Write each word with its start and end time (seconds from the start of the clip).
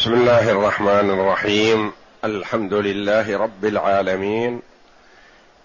بسم 0.00 0.14
الله 0.14 0.50
الرحمن 0.50 1.10
الرحيم. 1.10 1.92
الحمد 2.24 2.74
لله 2.74 3.38
رب 3.38 3.64
العالمين. 3.64 4.62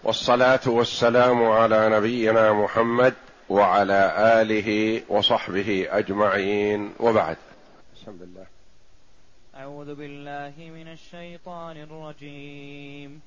والصلاة 0.04 0.59
والسلام 0.67 1.43
على 1.43 1.89
نبينا 1.89 2.53
محمد 2.53 3.13
وعلى 3.50 4.13
آله 4.42 5.01
وصحبه 5.09 5.87
أجمعين. 5.90 6.93
وبعد. 7.00 7.37
بسم 7.95 8.11
الله 8.11 8.45
أعوذ 9.55 9.95
بالله 9.95 10.54
من 10.58 10.88
الشيطان 10.92 11.78
الرجيم. 11.78 13.22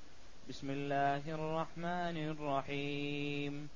بسم 0.49 0.71
الله 0.71 1.23
الرحمن 1.27 2.37
الرحيم. 2.37 3.69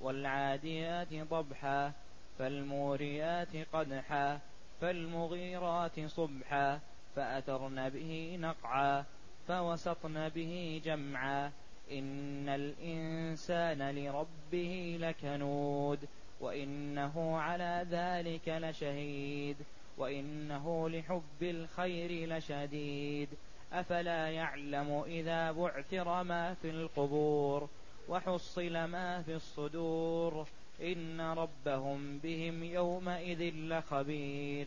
والعاديات 0.00 1.08
ضبحا 1.30 1.92
فالموريات 2.38 3.54
قدحا 3.72 4.38
فالمغيرات 4.80 6.00
صبحا 6.00 6.80
فأثرن 7.16 7.88
به 7.88 8.36
نقعا 8.40 9.04
فوسطن 9.48 10.28
به 10.28 10.82
جمعا. 10.84 11.52
إن 11.90 12.48
الإنسان 12.48 13.90
لربه 13.90 14.98
لكنود 15.00 15.98
وإنه 16.40 17.38
على 17.38 17.86
ذلك 17.90 18.48
لشهيد 18.48 19.56
وإنه 19.98 20.88
لحب 20.88 21.42
الخير 21.42 22.36
لشديد. 22.36 23.28
أفلا 23.72 24.30
يعلم 24.30 25.02
إذا 25.06 25.52
بعثر 25.52 26.22
ما 26.22 26.54
في 26.54 26.70
القبور 26.70 27.68
وحصل 28.08 28.84
ما 28.84 29.22
في 29.22 29.34
الصدور. 29.34 30.46
إن 30.82 31.20
ربهم 31.20 32.18
بهم 32.18 32.64
يومئذ 32.64 33.54
لخبير. 33.54 34.66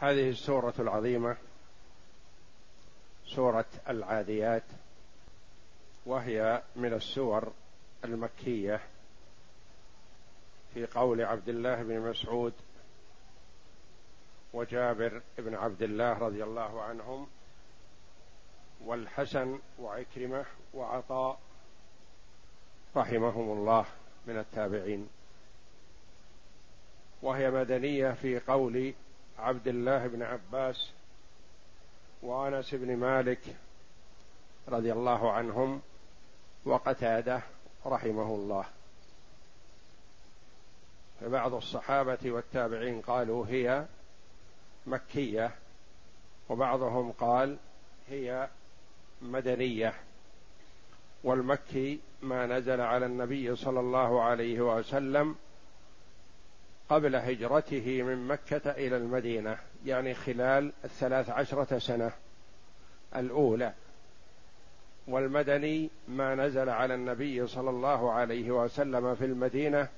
هذه 0.00 0.28
السورة 0.30 0.74
العظيمة 0.78 1.36
سورة 3.26 3.66
العاديات 3.88 4.62
وهي 6.06 6.62
من 6.76 6.92
السور 6.92 7.52
المكية 8.04 8.80
في 10.74 10.86
قول 10.86 11.22
عبد 11.22 11.48
الله 11.48 11.82
بن 11.82 12.00
مسعود 12.00 12.52
وجابر 14.52 15.22
بن 15.38 15.54
عبد 15.54 15.82
الله 15.82 16.12
رضي 16.12 16.44
الله 16.44 16.82
عنهم 16.82 17.26
والحسن 18.84 19.58
وعكرمة 19.78 20.44
وعطاء 20.74 21.38
رحمهم 22.96 23.58
الله. 23.58 23.86
من 24.26 24.38
التابعين. 24.38 25.08
وهي 27.22 27.50
مدنية 27.50 28.10
في 28.10 28.38
قول 28.38 28.94
عبد 29.38 29.68
الله 29.68 30.06
بن 30.06 30.22
عباس 30.22 30.90
وأنس 32.22 32.74
بن 32.74 32.96
مالك 32.96 33.56
رضي 34.68 34.92
الله 34.92 35.32
عنهم 35.32 35.82
وقتادة 36.64 37.42
رحمه 37.86 38.34
الله. 38.34 38.64
فبعض 41.20 41.54
الصحابة 41.54 42.18
والتابعين 42.24 43.00
قالوا 43.00 43.46
هي 43.46 43.86
مكية 44.86 45.50
وبعضهم 46.48 47.12
قال 47.12 47.56
هي 48.08 48.48
مدنية. 49.22 49.94
والمكي 51.24 52.00
ما 52.22 52.46
نزل 52.46 52.80
على 52.80 53.06
النبي 53.06 53.56
صلى 53.56 53.80
الله 53.80 54.22
عليه 54.22 54.60
وسلم 54.60 55.36
قبل 56.90 57.16
هجرته 57.16 58.02
من 58.02 58.28
مكة 58.28 58.70
إلى 58.70 58.96
المدينة 58.96 59.58
يعني 59.86 60.14
خلال 60.14 60.72
الثلاث 60.84 61.30
عشرة 61.30 61.78
سنة 61.78 62.12
الأولى. 63.16 63.72
والمدني 65.08 65.90
ما 66.08 66.34
نزل 66.34 66.68
على 66.68 66.94
النبي 66.94 67.46
صلى 67.46 67.70
الله 67.70 68.12
عليه 68.12 68.50
وسلم 68.50 69.14
في 69.14 69.24
المدينة 69.24 69.88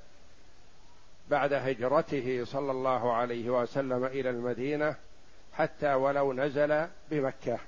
بعد 1.30 1.52
هجرته 1.52 2.44
صلى 2.44 2.70
الله 2.70 3.12
عليه 3.12 3.50
وسلم 3.50 4.04
إلى 4.04 4.30
المدينة 4.30 4.96
حتى 5.52 5.94
ولو 5.94 6.32
نزل 6.32 6.86
بمكة. 7.10 7.58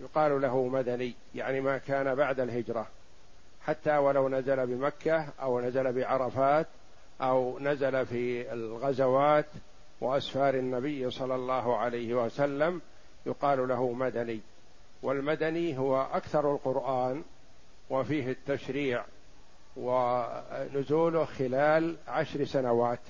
يقال 0.00 0.42
له 0.42 0.66
مدني 0.66 1.14
يعني 1.34 1.60
ما 1.60 1.78
كان 1.78 2.14
بعد 2.14 2.40
الهجرة. 2.40 2.86
حتى 3.66 3.96
ولو 3.96 4.28
نزل 4.28 4.66
بمكة 4.66 5.28
أو 5.42 5.60
نزل 5.60 5.92
بعرفات 5.92 6.66
أو 7.20 7.58
نزل 7.58 8.06
في 8.06 8.52
الغزوات 8.52 9.46
وأسفار 10.00 10.54
النبي 10.54 11.10
صلى 11.10 11.34
الله 11.34 11.76
عليه 11.76 12.14
وسلم 12.14 12.80
يقال 13.26 13.68
له 13.68 13.92
مدني. 13.92 14.40
والمدني 15.02 15.78
هو 15.78 16.02
أكثر 16.02 16.52
القرآن 16.52 17.22
وفيه 17.90 18.30
التشريع 18.30 19.04
ونزوله 19.76 21.24
خلال 21.24 21.96
عشر 22.08 22.44
سنوات. 22.44 23.00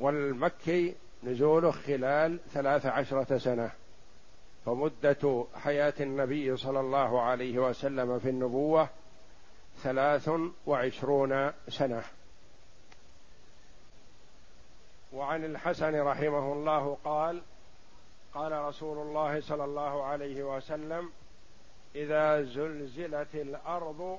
والمكي 0.00 0.94
نزوله 1.24 1.70
خلال 1.70 2.38
ثلاث 2.52 2.86
عشرة 2.86 3.38
سنة. 3.38 3.70
فمدة 4.68 5.46
حياة 5.54 5.94
النبي 6.00 6.56
صلى 6.56 6.80
الله 6.80 7.22
عليه 7.22 7.58
وسلم 7.58 8.18
في 8.18 8.28
النبوة 8.28 8.88
ثلاث 9.82 10.30
وعشرون 10.66 11.52
سنة. 11.68 12.02
وعن 15.12 15.44
الحسن 15.44 16.00
رحمه 16.00 16.52
الله 16.52 16.96
قال 17.04 17.42
قال 18.34 18.52
رسول 18.52 18.98
الله 18.98 19.40
صلى 19.40 19.64
الله 19.64 20.04
عليه 20.04 20.42
وسلم 20.42 21.12
إذا 21.94 22.42
زلزلت 22.42 23.34
الأرض 23.34 24.18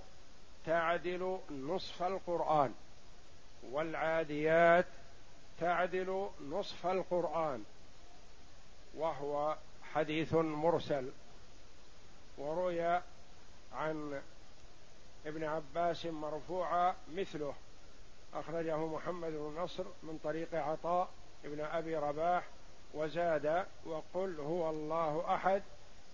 تعدل 0.65 1.37
نصف 1.51 2.03
القرآن 2.03 2.73
والعاديات 3.71 4.85
تعدل 5.59 6.27
نصف 6.49 6.87
القرآن 6.87 7.63
وهو 8.97 9.55
حديث 9.95 10.33
مرسل 10.33 11.09
وروي 12.37 13.01
عن 13.73 14.21
ابن 15.25 15.43
عباس 15.43 16.05
مرفوعا 16.05 16.95
مثله. 17.15 17.53
أخرجه 18.33 18.77
محمد 18.77 19.31
بن 19.31 19.55
نصر 19.57 19.83
من 20.03 20.19
طريق 20.23 20.55
عطاء 20.55 21.09
ابن 21.45 21.61
أبي 21.61 21.95
رباح 21.95 22.43
وزاد 22.93 23.65
وقل 23.85 24.39
هو 24.39 24.69
الله 24.69 25.35
أحد 25.35 25.61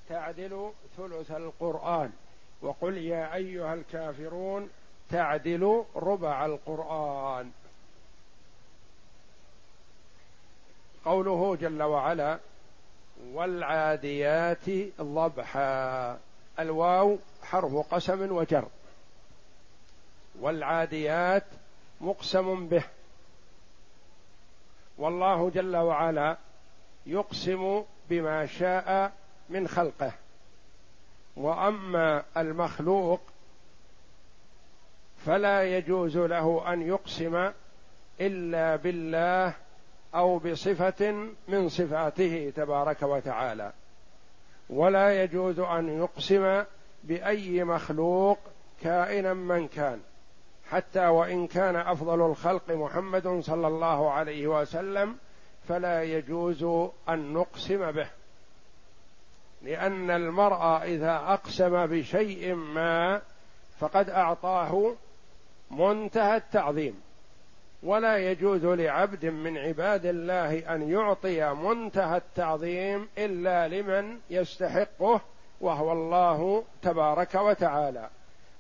تعدل 0.09 0.71
ثلث 0.97 1.31
القرآن. 1.31 2.11
وقل 2.61 2.97
يا 2.97 3.33
أيها 3.33 3.73
الكافرون 3.73 4.69
تعدل 5.09 5.85
ربع 5.95 6.45
القرآن. 6.45 7.51
قوله 11.05 11.55
جل 11.55 11.83
وعلا 11.83 12.39
والعاديات 13.23 14.69
ضبحا. 15.01 16.19
الواو 16.59 17.17
حرف 17.43 17.93
قسم 17.93 18.31
وجر. 18.31 18.65
والعاديات 20.39 21.45
مقسم 22.01 22.67
به. 22.67 22.83
والله 24.97 25.49
جل 25.49 25.75
وعلا 25.75 26.37
يقسم 27.05 27.83
بما 28.09 28.45
شاء 28.45 29.11
من 29.49 29.67
خلقه. 29.67 30.11
وأما 31.35 32.23
المخلوق 32.37 33.21
فلا 35.25 35.77
يجوز 35.77 36.17
له 36.17 36.73
أن 36.73 36.81
يقسم 36.81 37.51
إلا 38.21 38.75
بالله 38.75 39.53
أو 40.15 40.37
بصفة 40.37 41.29
من 41.47 41.69
صفاته 41.69 42.53
تبارك 42.55 43.03
وتعالى. 43.03 43.71
ولا 44.69 45.23
يجوز 45.23 45.59
أن 45.59 45.97
يقسم 45.97 46.63
بأي 47.03 47.63
مخلوق 47.63 48.39
كائنا 48.81 49.33
من 49.33 49.67
كان. 49.67 49.99
حتى 50.69 51.07
وإن 51.07 51.47
كان 51.47 51.75
أفضل 51.75 52.25
الخلق 52.31 52.71
محمد 52.71 53.39
صلى 53.41 53.67
الله 53.67 54.11
عليه 54.11 54.47
وسلم 54.47 55.15
فلا 55.67 56.03
يجوز 56.03 56.63
أن 57.09 57.33
نقسم 57.33 57.91
به. 57.91 58.07
لأن 59.61 60.11
المرء 60.11 60.63
إذا 60.83 61.15
أقسم 61.15 61.85
بشيء 61.85 62.55
ما 62.55 63.21
فقد 63.79 64.09
أعطاه 64.09 64.95
منتهى 65.71 66.37
التعظيم. 66.37 67.04
ولا 67.85 68.17
يجوز 68.17 68.65
لعبد 68.65 69.25
من 69.25 69.57
عباد 69.57 70.05
الله 70.05 70.75
أن 70.75 70.89
يعطي 70.89 71.53
منتهى 71.53 72.17
التعظيم 72.17 73.07
إلا 73.17 73.67
لمن 73.67 74.19
يستحقه 74.29 75.21
وهو 75.61 75.91
الله 75.91 76.63
تبارك 76.81 77.35
وتعالى. 77.35 78.09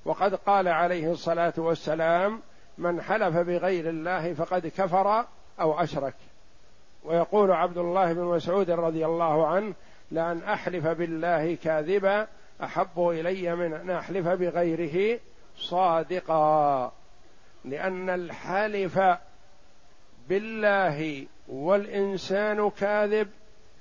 وقد 0.05 0.35
قال 0.35 0.67
عليه 0.67 1.11
الصلاة 1.11 1.53
والسلام 1.57 2.41
من 2.77 3.01
حلف 3.01 3.37
بغير 3.37 3.89
الله 3.89 4.33
فقد 4.33 4.67
كفر 4.67 5.25
أو 5.59 5.79
أشرك 5.79 6.15
ويقول 7.03 7.51
عبد 7.51 7.77
الله 7.77 8.13
بن 8.13 8.21
مسعود 8.23 8.71
رضي 8.71 9.05
الله 9.05 9.47
عنه 9.47 9.73
لأن 10.11 10.43
أحلف 10.43 10.87
بالله 10.87 11.55
كاذبا 11.63 12.27
أحب 12.63 13.09
إلي 13.09 13.55
من 13.55 13.73
أن 13.73 13.89
أحلف 13.89 14.27
بغيره 14.27 15.19
صادقا 15.57 16.91
لأن 17.65 18.09
الحلف 18.09 18.99
بالله 20.29 21.25
والإنسان 21.47 22.69
كاذب 22.69 23.29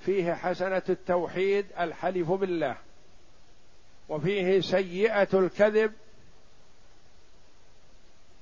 فيه 0.05 0.33
حسنة 0.33 0.83
التوحيد 0.89 1.67
الحلف 1.81 2.31
بالله. 2.31 2.77
وفيه 4.09 4.61
سيئة 4.61 5.29
الكذب 5.35 5.93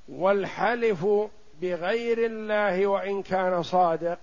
والحلف 0.08 1.06
بغير 1.60 2.26
الله 2.26 2.86
وإن 2.86 3.22
كان 3.22 3.62
صادق. 3.62 4.18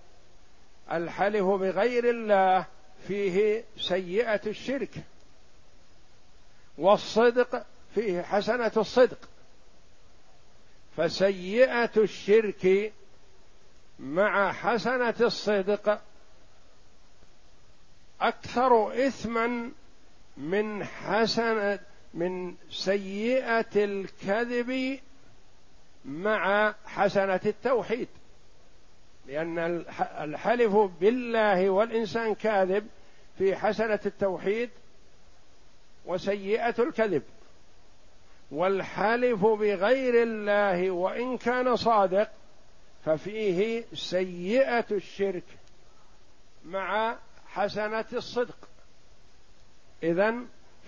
الحلف 0.91 1.45
بغير 1.45 2.09
الله 2.09 2.65
فيه 3.07 3.63
سيئة 3.77 4.41
الشرك. 4.47 5.03
والصدق 6.77 7.65
فيه 7.95 8.21
حسنة 8.21 8.71
الصدق. 8.77 9.28
فسيئة 10.97 11.91
الشرك 11.97 12.93
مع 13.99 14.51
حسنة 14.51 15.15
الصدق 15.21 16.01
أكثر 18.21 19.07
إثما 19.07 19.71
من 20.37 20.83
حسنة 20.83 21.79
من 22.13 22.55
سيئة 22.71 23.65
الكذب 23.75 24.99
مع 26.05 26.75
حسنة 26.85 27.39
التوحيد. 27.45 28.07
لأن 29.27 29.83
الحلف 30.19 30.75
بالله 30.75 31.69
والإنسان 31.69 32.35
كاذب 32.35 32.87
في 33.37 33.55
حسنة 33.55 33.99
التوحيد 34.05 34.69
وسيئة 36.05 36.75
الكذب. 36.79 37.23
والحلف 38.51 39.45
بغير 39.45 40.23
الله 40.23 40.91
وإن 40.91 41.37
كان 41.37 41.75
صادق 41.75 42.29
ففيه 43.05 43.83
سيئة 43.93 44.85
الشرك 44.91 45.43
مع 46.65 47.15
حسنة 47.47 48.05
الصدق. 48.13 48.57
إذا 50.03 50.35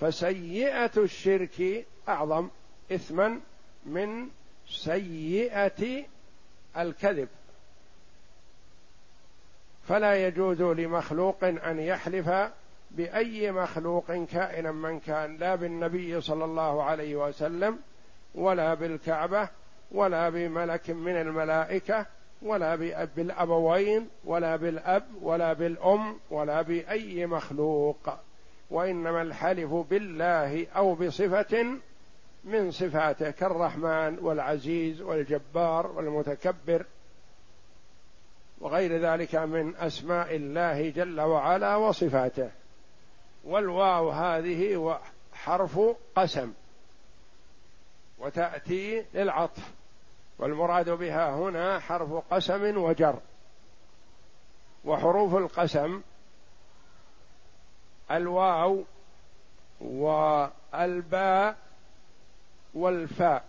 فسيئة 0.02 0.92
الشرك 0.98 1.86
أعظم 2.10 2.50
إثما 2.92 3.40
من 3.86 4.28
سيئة 4.69 6.06
الكذب. 6.78 7.28
فلا 9.88 10.28
يجوز 10.28 10.62
لمخلوق 10.62 11.44
أن 11.44 11.80
يحلف 11.80 12.52
بأي 12.95 13.51
مخلوق 13.51 14.11
كائنا 14.11 14.71
من 14.71 14.99
كان 14.99 15.38
لا 15.38 15.55
بالنبي 15.55 16.21
صلى 16.21 16.45
الله 16.45 16.83
عليه 16.83 17.15
وسلم 17.15 17.79
ولا 18.35 18.73
بالكعبة 18.73 19.49
ولا 19.91 20.29
بملك 20.29 20.89
من 20.89 21.15
الملائكة 21.15 22.05
ولا 22.41 22.75
بالابوين 23.15 24.09
ولا 24.25 24.55
بالأب 24.55 25.03
ولا 25.21 25.53
بالأم 25.53 26.19
ولا 26.31 26.61
بأي 26.61 27.25
مخلوق. 27.25 28.09
وإنما 28.71 29.21
الحلف 29.21 29.73
بالله 29.73 30.67
أو 30.67 30.95
بصفة 30.95 31.65
من 32.43 32.71
صفاته 32.71 33.31
كالرحمن 33.31 34.19
والعزيز 34.19 35.01
والجبار 35.01 35.88
والمتكبر 35.88 36.85
وغير 38.61 38.97
ذلك 38.97 39.35
من 39.35 39.75
أسماء 39.75 40.35
الله 40.35 40.89
جل 40.89 41.21
وعلا 41.21 41.75
وصفاته. 41.75 42.49
والواو 43.43 44.09
هذه 44.09 44.99
حرف 45.33 45.79
قسم 46.15 46.53
وتأتي 48.19 49.05
للعطف 49.13 49.71
والمراد 50.39 50.89
بها 50.89 51.35
هنا 51.35 51.79
حرف 51.79 52.13
قسم 52.31 52.77
وجر. 52.77 53.19
وحروف 54.85 55.35
القسم 55.35 56.01
الواو 58.11 58.83
والباء 59.81 61.57
والفاء. 62.73 63.43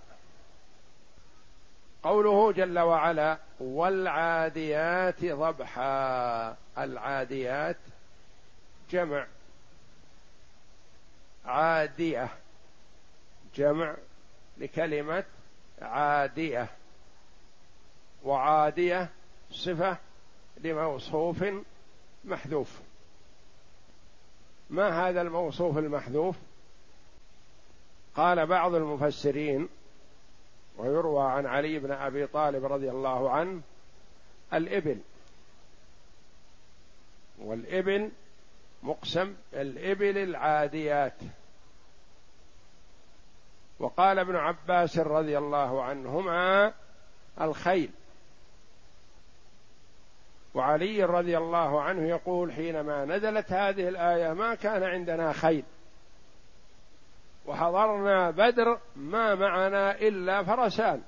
قوله 2.02 2.52
جل 2.52 2.78
وعلا 2.78 3.38
والعاديات 3.60 5.24
ضبحا. 5.24 6.56
العاديات 6.78 7.76
جمع. 8.90 9.26
عادية. 11.44 12.28
جمع 13.54 13.96
لكلمة 14.58 15.24
عادية. 15.82 16.68
وعادية 18.24 19.10
صفة 19.50 19.96
لموصوف 20.56 21.44
محذوف. 22.24 22.80
ما 24.70 25.08
هذا 25.08 25.22
الموصوف 25.22 25.78
المحذوف؟ 25.78 26.36
قال 28.16 28.46
بعض 28.46 28.74
المفسرين 28.74 29.68
ويروى 30.76 31.30
عن 31.30 31.46
علي 31.46 31.78
بن 31.78 31.90
أبي 31.90 32.26
طالب 32.26 32.64
رضي 32.64 32.90
الله 32.90 33.30
عنه 33.30 33.60
الإبل. 34.52 34.98
والإبل 37.38 38.10
مقسم 38.82 39.34
الإبل 39.55 40.19
العاديات. 40.19 41.17
وقال 43.79 44.19
ابن 44.19 44.37
عباس 44.37 44.99
رضي 44.99 45.38
الله 45.38 45.82
عنهما 45.82 46.73
الخيل. 47.40 47.90
وعلي 50.55 51.05
رضي 51.05 51.38
الله 51.38 51.82
عنه 51.82 52.08
يقول 52.08 52.52
حينما 52.52 53.05
نزلت 53.05 53.52
هذه 53.52 53.88
الآية 53.88 54.32
ما 54.32 54.55
كان 54.55 54.82
عندنا 54.82 55.32
خيل. 55.32 55.64
وحضرنا 57.46 58.31
بدر 58.31 58.78
ما 58.96 59.35
معنا 59.35 59.99
إلا 59.99 60.43
فرسان. 60.43 61.02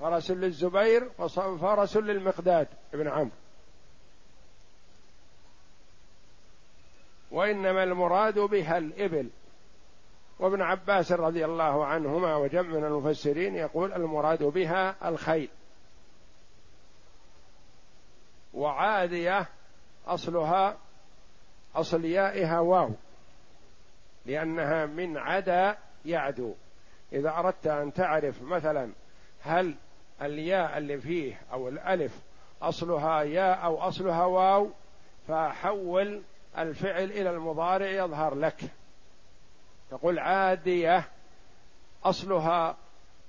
فرس 0.00 0.30
للزبير 0.30 1.10
وفرس 1.18 1.96
للمقداد 1.96 2.68
ابن 2.94 3.08
عمرو. 3.08 3.30
وإنما 7.30 7.82
المراد 7.82 8.38
بها 8.38 8.78
الإبل. 8.78 9.30
وابن 10.38 10.62
عباس 10.62 11.12
رضي 11.12 11.44
الله 11.44 11.86
عنهما 11.86 12.36
وجمع 12.36 12.68
من 12.68 12.84
المفسرين 12.84 13.54
يقول 13.54 13.92
المراد 13.92 14.42
بها 14.42 15.08
الخيل. 15.08 15.48
وعادية 18.54 19.48
أصلها 20.06 20.76
أصل 21.74 22.04
يائها 22.04 22.60
واو 22.60 22.90
لأنها 24.26 24.86
من 24.86 25.16
عدا 25.16 25.78
يعدو. 26.04 26.54
إذا 27.12 27.30
أردت 27.30 27.66
أن 27.66 27.92
تعرف 27.92 28.42
مثلا 28.42 28.92
هل 29.42 29.74
الياء 30.22 30.78
اللي 30.78 30.98
فيه 30.98 31.40
أو 31.52 31.68
الألف 31.68 32.18
أصلها 32.62 33.22
ياء 33.22 33.64
أو 33.64 33.78
أصلها 33.78 34.24
واو 34.24 34.70
فحول 35.28 36.22
الفعل 36.62 37.04
إلى 37.04 37.30
المضارع 37.30 37.86
يظهر 37.86 38.34
لك. 38.34 38.60
تقول 39.90 40.18
عادية 40.18 41.08
أصلها 42.04 42.76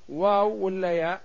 واو 0.10 0.50
ولا 0.50 0.92
ياء؟ 0.92 1.22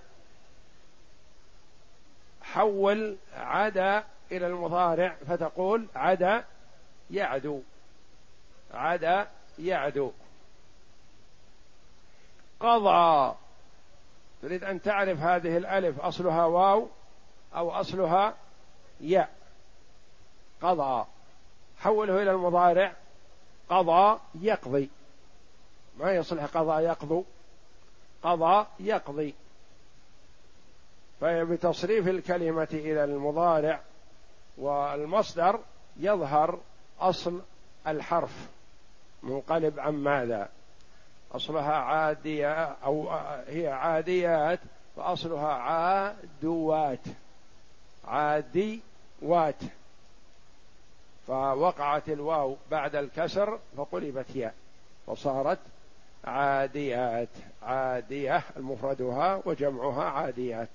حول 2.41 3.17
عدا 3.33 4.03
إلى 4.31 4.47
المضارع 4.47 5.15
فتقول 5.27 5.87
عدا 5.95 6.45
يعدو. 7.11 7.61
عدا 8.73 9.27
يعدو. 9.59 10.11
قضى. 12.59 13.35
تريد 14.41 14.63
أن 14.63 14.81
تعرف 14.81 15.19
هذه 15.19 15.57
الألف 15.57 15.99
أصلها 15.99 16.45
واو 16.45 16.87
أو 17.55 17.71
أصلها 17.71 18.35
ياء. 18.99 19.29
قضى. 20.61 21.05
حوله 21.85 22.21
إلى 22.21 22.31
المضارع 22.31 22.93
قضى 23.69 24.19
يقضي. 24.35 24.89
ما 25.97 26.11
يصلح 26.11 26.45
قضى 26.45 26.83
يقضو 26.83 27.23
قضى 28.23 28.65
يقضي. 28.79 29.33
فبتصريف 31.21 32.07
الكلمة 32.07 32.67
إلى 32.73 33.03
المضارع 33.03 33.79
والمصدر 34.57 35.59
يظهر 35.97 36.59
أصل 36.99 37.41
الحرف. 37.87 38.47
منقلب 39.23 39.79
عن 39.79 39.93
ماذا؟ 39.93 40.49
أصلها 41.31 41.73
عادية 41.73 42.63
أو 42.63 43.09
هي 43.47 43.67
عاديات 43.67 44.59
فأصلها 44.95 45.53
عادوات. 45.53 47.05
عادي 48.05 48.81
وات 49.21 49.61
فوقعت 51.27 52.09
الواو 52.09 52.57
بعد 52.71 52.95
الكسر 52.95 53.59
فقلبت 53.77 54.35
ياء 54.35 54.53
وصارت 55.07 55.59
عاديات 56.25 57.29
عادية 57.63 58.43
المفردها 58.57 59.41
وجمعها 59.45 60.03
عاديات. 60.03 60.69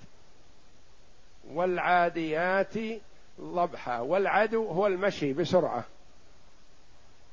والعاديات 1.51 2.73
ضبحا 3.41 3.99
والعدو 3.99 4.67
هو 4.67 4.87
المشي 4.87 5.33
بسرعة. 5.33 5.83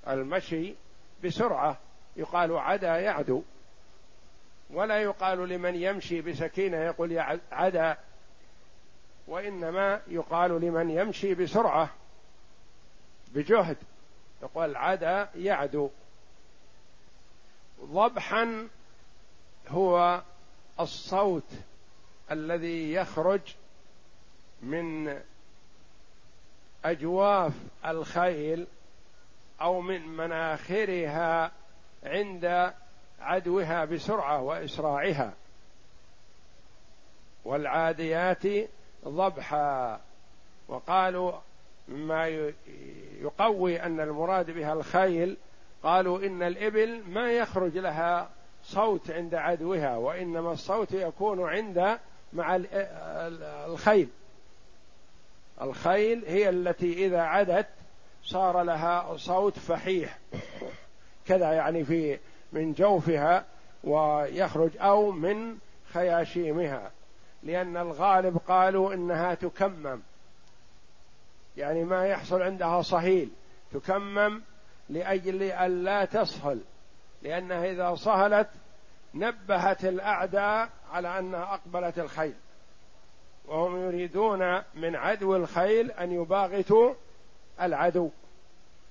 المشي 0.08 0.74
بسرعة 1.24 1.76
يقال 2.16 2.56
عدا 2.56 2.98
يعدو. 2.98 3.42
ولا 4.70 4.98
يقال 4.98 5.48
لمن 5.48 5.74
يمشي 5.74 6.20
بسكينة 6.20 6.76
يقول 6.76 7.24
عدا. 7.52 7.96
وإنما 9.28 10.00
يقال 10.06 10.60
لمن 10.60 10.90
يمشي 10.90 11.34
بسرعة. 11.34 11.90
بجهد. 13.34 13.76
يقول 14.42 14.76
عدا 14.76 15.28
يعدو. 15.34 15.90
ضبحا 17.84 18.68
هو 19.68 20.22
الصوت 20.80 21.50
الذي 22.30 22.92
يخرج 22.92 23.40
من 24.62 25.20
أجواف 26.84 27.52
الخيل 27.86 28.66
أو 29.60 29.80
من 29.80 30.08
مناخرها 30.08 31.52
عند 32.04 32.72
عدوها 33.20 33.84
بسرعة 33.84 34.42
وإسراعها. 34.42 35.32
والعاديات 37.44 38.42
ضبحا. 39.04 40.00
وقالوا 40.68 41.32
ما 41.88 42.26
يقوي 43.20 43.82
أن 43.82 44.00
المراد 44.00 44.50
بها 44.50 44.72
الخيل 44.72 45.36
قالوا 45.82 46.26
إن 46.26 46.42
الإبل 46.42 47.02
ما 47.08 47.32
يخرج 47.32 47.78
لها 47.78 48.30
صوت 48.62 49.10
عند 49.10 49.34
عدوها 49.34 49.96
وإنما 49.96 50.52
الصوت 50.52 50.92
يكون 50.92 51.48
عند 51.48 51.98
مع 52.32 52.60
الخيل. 53.66 54.08
الخيل 55.62 56.24
هي 56.26 56.48
التي 56.48 57.06
إذا 57.06 57.20
عدت 57.20 57.66
صار 58.24 58.62
لها 58.62 59.16
صوت 59.16 59.58
فحيح. 59.58 60.18
كذا 61.26 61.52
يعني 61.52 61.84
في 61.84 62.18
من 62.52 62.72
جوفها 62.72 63.44
ويخرج 63.84 64.70
أو 64.78 65.10
من 65.10 65.58
خياشيمها. 65.92 66.90
لأن 67.42 67.76
الغالب 67.76 68.36
قالوا 68.48 68.94
إنها 68.94 69.34
تكمم. 69.34 70.00
يعني 71.58 71.84
ما 71.84 72.06
يحصل 72.06 72.42
عندها 72.42 72.82
صهيل 72.82 73.30
تكمم 73.72 74.42
لأجل 74.88 75.42
أن 75.42 75.84
لا 75.84 76.04
تصهل 76.04 76.60
لأنها 77.22 77.70
إذا 77.70 77.94
صهلت 77.94 78.48
نبهت 79.14 79.84
الأعداء 79.84 80.68
على 80.92 81.18
أنها 81.18 81.54
أقبلت 81.54 81.98
الخيل. 81.98 82.34
وهم 83.46 83.76
يريدون 83.76 84.62
من 84.74 84.96
عدو 84.96 85.36
الخيل 85.36 85.90
أن 85.90 86.12
يباغتوا 86.12 86.94
العدو 87.60 88.10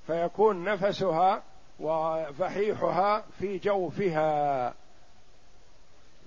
فيكون 0.07 0.63
نفسها 0.63 1.43
وفحيحها 1.79 3.23
في 3.39 3.57
جوفها. 3.57 4.73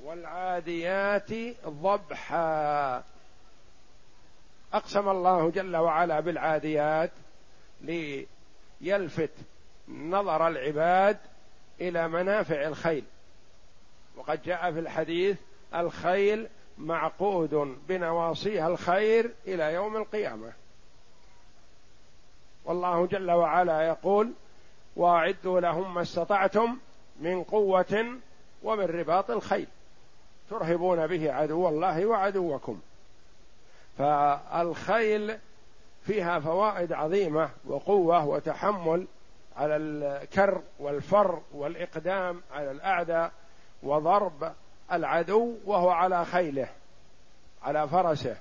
والعاديات 0.03 1.31
ضبحا. 1.67 3.03
أقسم 4.75 5.09
الله 5.09 5.51
جل 5.51 5.77
وعلا 5.77 6.21
بالعاديات 6.21 7.11
ليلفت 8.81 9.31
نظر 9.89 10.49
العباد 10.49 11.19
إلى 11.81 12.09
منافع 12.09 12.63
الخيل. 12.63 13.05
وقد 14.17 14.43
جاء 14.43 14.73
في 14.73 14.79
الحديث 14.79 15.37
الخيل 15.75 16.49
معقود 16.79 17.77
بنواصيها 17.89 18.69
الخير 18.69 19.31
إلى 19.47 19.75
يوم 19.75 19.97
القيامة. 19.97 20.53
والله 22.65 23.07
جل 23.07 23.31
وعلا 23.31 23.83
يقول 23.83 24.33
واعدوا 24.97 25.61
لهم 25.61 25.95
ما 25.95 26.03
استطعتم 26.03 26.79
من 27.21 27.43
قوة 27.43 28.07
ومن 28.63 28.85
رباط 28.85 29.31
الخيل. 29.31 29.67
ترهبون 30.51 31.07
به 31.07 31.33
عدو 31.33 31.69
الله 31.69 32.07
وعدوكم. 32.07 32.81
فالخيل 34.01 35.39
فيها 36.03 36.41
فوائد 36.41 36.93
عظيمة 36.93 37.51
وقوة 37.67 38.27
وتحمل 38.27 39.07
على 39.57 39.77
الكر 39.77 40.63
والفر 40.79 41.41
والإقدام 41.53 42.43
على 42.53 42.71
الاعداء 42.71 43.33
وضرب 43.83 44.53
العدو 44.93 45.55
وهو 45.65 45.91
على 45.91 46.25
خيله 46.25 46.69
على 47.63 47.89
فرسه 47.89 48.37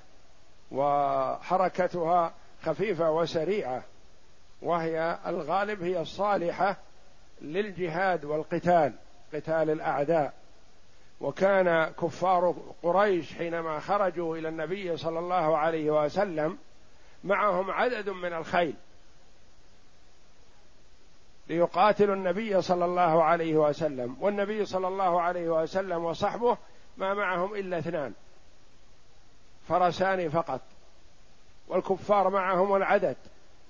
وحركتها 0.72 2.32
خفيفة 2.62 3.10
وسريعة 3.10 3.82
وهي 4.62 5.18
الغالب 5.26 5.82
هي 5.82 6.00
الصالحة 6.00 6.76
للجهاد 7.40 8.24
والقتال 8.24 8.92
قتال 9.34 9.70
الأعداء. 9.70 10.32
وكان 11.20 11.92
كفار 11.92 12.54
قريش 12.82 13.34
حينما 13.34 13.80
خرجوا 13.80 14.36
إلى 14.36 14.48
النبي 14.48 14.96
صلى 14.96 15.18
الله 15.18 15.58
عليه 15.58 15.90
وسلم 16.04 16.58
معهم 17.24 17.70
عدد 17.70 18.08
من 18.10 18.32
الخيل 18.32 18.74
ليقاتلوا 21.48 22.14
النبي 22.14 22.62
صلى 22.62 22.84
الله 22.84 23.24
عليه 23.24 23.56
وسلم 23.56 24.16
والنبي 24.20 24.64
صلى 24.64 24.88
الله 24.88 25.20
عليه 25.20 25.48
وسلم 25.48 26.04
وصحبه 26.04 26.58
ما 26.96 27.14
معهم 27.14 27.54
إلا 27.54 27.78
اثنان 27.78 28.12
فرسان 29.68 30.28
فقط 30.28 30.60
والكفار 31.68 32.30
معهم 32.30 32.76
العدد 32.76 33.16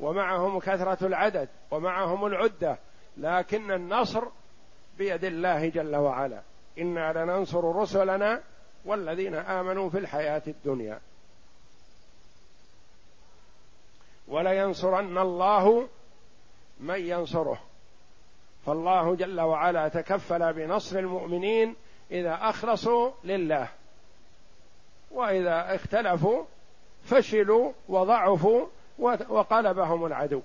ومعهم 0.00 0.58
كثرة 0.58 1.06
العدد 1.06 1.48
ومعهم 1.70 2.26
العدة 2.26 2.78
لكن 3.16 3.72
النصر 3.72 4.24
بيد 4.98 5.24
الله 5.24 5.68
جل 5.68 5.96
وعلا. 5.96 6.42
أنا 6.78 7.12
لننصر 7.12 7.76
رسلنا 7.76 8.42
والذين 8.84 9.34
آمنوا 9.34 9.90
في 9.90 9.98
الحياة 9.98 10.42
الدنيا. 10.46 11.00
ولينصرن 14.28 15.18
الله 15.18 15.88
من 16.80 17.00
ينصره. 17.00 17.60
فالله 18.66 19.14
جل 19.14 19.40
وعلا 19.40 19.88
تكفل 19.88 20.52
بنصر 20.52 20.98
المؤمنين 20.98 21.76
إذا 22.10 22.38
أخلصوا 22.42 23.10
لله. 23.24 23.68
وإذا 25.10 25.74
اختلفوا 25.74 26.44
فشلوا 27.04 27.72
وضعفوا 27.88 28.66
وقلبهم 29.28 30.06
العدو. 30.06 30.42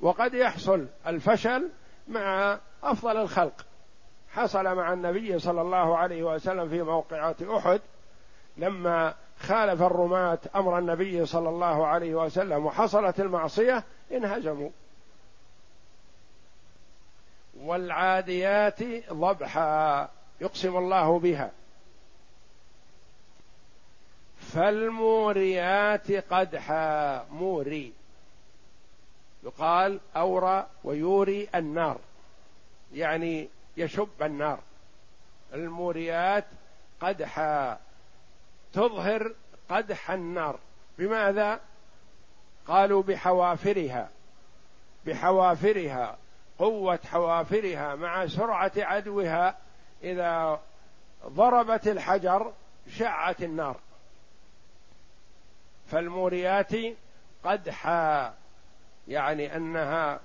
وقد 0.00 0.34
يحصل 0.34 0.86
الفشل 1.06 1.70
مع 2.08 2.58
أفضل 2.82 3.16
الخلق. 3.16 3.66
حصل 4.34 4.74
مع 4.76 4.92
النبي 4.92 5.38
صلى 5.38 5.62
الله 5.62 5.96
عليه 5.96 6.22
وسلم 6.22 6.68
في 6.68 6.82
موقعات 6.82 7.42
أحد 7.42 7.80
لما 8.56 9.14
خالف 9.40 9.82
الرماة 9.82 10.38
أمر 10.56 10.78
النبي 10.78 11.26
صلى 11.26 11.48
الله 11.48 11.86
عليه 11.86 12.14
وسلم 12.14 12.66
وحصلت 12.66 13.20
المعصية 13.20 13.84
انهزموا. 14.12 14.70
والعاديات 17.60 18.82
ضبحا 19.12 20.08
يقسم 20.40 20.76
الله 20.76 21.18
بها. 21.18 21.50
فالموريات 24.38 26.10
قدحا 26.10 27.24
موري. 27.30 27.92
يقال 29.44 30.00
أورى 30.16 30.66
ويوري 30.84 31.48
النار. 31.54 31.98
يعني 32.94 33.48
يشب 33.76 34.22
النار. 34.22 34.58
الموريات 35.54 36.44
قدحا 37.00 37.78
تظهر 38.72 39.34
قدح 39.70 40.10
النار. 40.10 40.58
بماذا؟ 40.98 41.60
قالوا 42.66 43.02
بحوافرها 43.02 44.08
بحوافرها 45.06 46.16
قوة 46.58 46.98
حوافرها 47.10 47.94
مع 47.94 48.26
سرعة 48.26 48.72
عدوها 48.76 49.56
إذا 50.02 50.60
ضربت 51.26 51.88
الحجر 51.88 52.52
شعت 52.90 53.42
النار. 53.42 53.76
فالموريات 55.90 56.72
قدحا 57.44 58.34
يعني 59.08 59.56
أنها 59.56 60.20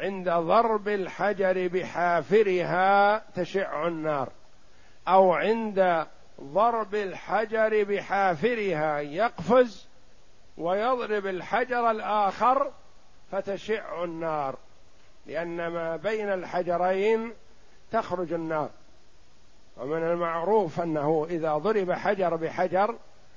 عند 0.00 0.30
ضرب 0.30 0.88
الحجر 0.88 1.68
بحافرها 1.68 3.22
تشع 3.34 3.86
النار. 3.86 4.28
أو 5.08 5.32
عند 5.32 6.06
ضرب 6.40 6.94
الحجر 6.94 7.84
بحافرها 7.84 9.00
يقفز 9.00 9.86
ويضرب 10.58 11.26
الحجر 11.26 11.90
الآخر 11.90 12.70
فتشع 13.32 14.04
النار. 14.04 14.56
لأن 15.26 15.66
ما 15.66 15.96
بين 15.96 16.32
الحجرين 16.32 17.32
تخرج 17.92 18.32
النار. 18.32 18.70
ومن 19.76 20.02
المعروف 20.02 20.80
أنه 20.80 21.26
إذا 21.30 21.52
ضرب 21.52 21.92
حجر 21.92 22.36
بحجر 22.36 22.94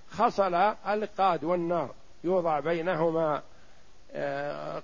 خصل 0.10 0.54
القاد 0.88 1.44
والنار. 1.44 1.90
يوضع 2.24 2.60
بينهما 2.60 3.42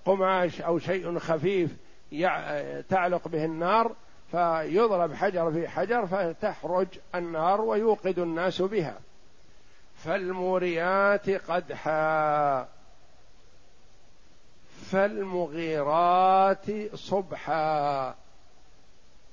قماش 0.06 0.62
أو 0.62 0.80
شيء 0.80 1.20
خفيف 1.20 1.76
تعلق 2.90 3.28
به 3.28 3.46
النار 3.46 3.92
فيضرب 4.32 5.14
حجر 5.14 5.52
في 5.52 5.68
حجر 5.68 6.06
فتخرج 6.06 6.88
النار 7.16 7.62
ويوقد 7.62 8.20
الناس 8.20 8.62
بها. 8.62 9.00
فالموريات 9.96 11.30
قدحا. 11.30 12.68
فالمغيرات 14.92 16.96
صبحا. 16.96 18.16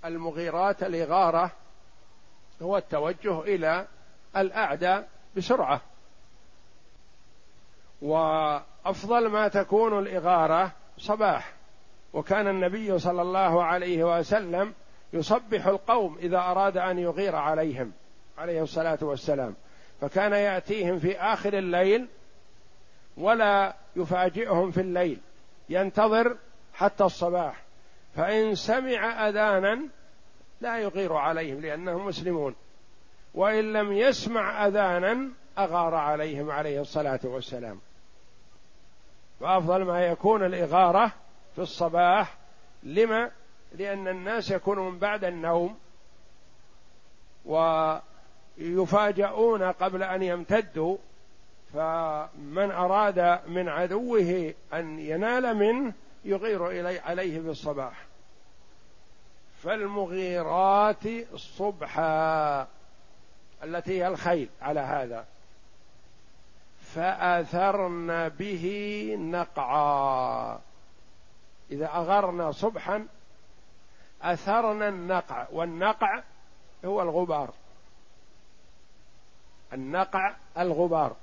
المغيرات 0.04 0.82
الإغارة 0.82 1.50
هو 2.62 2.76
التوجه 2.76 3.40
إلى 3.40 3.86
الأعداء 4.36 5.08
بسرعة. 5.36 5.80
وأفضل 8.02 9.28
ما 9.28 9.48
تكون 9.48 9.98
الإغارة 9.98 10.72
صباح. 10.98 11.52
وكان 12.12 12.48
النبي 12.48 12.98
صلى 12.98 13.22
الله 13.22 13.64
عليه 13.64 14.18
وسلم 14.18 14.72
يصبح 15.12 15.66
القوم 15.66 16.18
إذا 16.18 16.38
أراد 16.38 16.76
أن 16.76 16.98
يغير 16.98 17.36
عليهم 17.36 17.92
عليه 18.38 18.62
الصلاة 18.62 18.98
والسلام. 19.02 19.54
فكان 20.00 20.32
يأتيهم 20.32 20.98
في 20.98 21.18
آخر 21.18 21.58
الليل 21.58 22.06
ولا 23.16 23.74
يفاجئهم 23.96 24.70
في 24.70 24.80
الليل 24.80 25.18
ينتظر 25.68 26.36
حتى 26.74 27.04
الصباح. 27.04 27.62
فإن 28.16 28.54
سمع 28.54 29.28
أذانا 29.28 29.82
لا 30.60 30.78
يغير 30.78 31.12
عليهم 31.12 31.60
لأنهم 31.60 32.06
مسلمون. 32.06 32.54
وإن 33.34 33.72
لم 33.72 33.92
يسمع 33.92 34.66
أذانا 34.66 35.28
أغار 35.58 35.94
عليهم 35.94 36.50
عليه 36.50 36.80
الصلاة 36.80 37.20
والسلام. 37.24 37.80
وأفضل 39.42 39.82
ما 39.82 40.06
يكون 40.06 40.44
الإغارة 40.44 41.12
في 41.54 41.62
الصباح. 41.62 42.36
لما؟ 42.82 43.30
لأن 43.72 44.08
الناس 44.08 44.50
يكونون 44.50 44.98
بعد 44.98 45.24
النوم 45.24 45.78
ويفاجؤون 48.58 49.62
قبل 49.62 50.02
أن 50.02 50.22
يمتدوا. 50.22 50.96
فمن 51.74 52.70
أراد 52.70 53.40
من 53.48 53.68
عدوه 53.68 54.54
أن 54.74 54.98
ينال 54.98 55.56
منه 55.56 55.92
يغير 56.24 56.70
إلي 56.70 56.98
عليه 56.98 57.40
في 57.40 57.48
الصباح. 57.48 58.06
فالمغيرات 59.62 61.04
صبحا 61.36 62.66
التي 63.64 63.98
هي 63.98 64.08
الخيل 64.08 64.48
على 64.62 64.80
هذا. 64.80 65.24
فأثرن 66.94 68.28
به 68.28 68.66
نقعا. 69.18 70.58
إذا 71.70 71.86
أغرنا 71.86 72.52
صبحا 72.52 73.06
أثرنا 74.22 74.88
النقع 74.88 75.46
والنقع 75.52 76.22
هو 76.84 77.02
الغبار. 77.02 77.50
النقع 79.72 80.34
الغبار. 80.58 81.16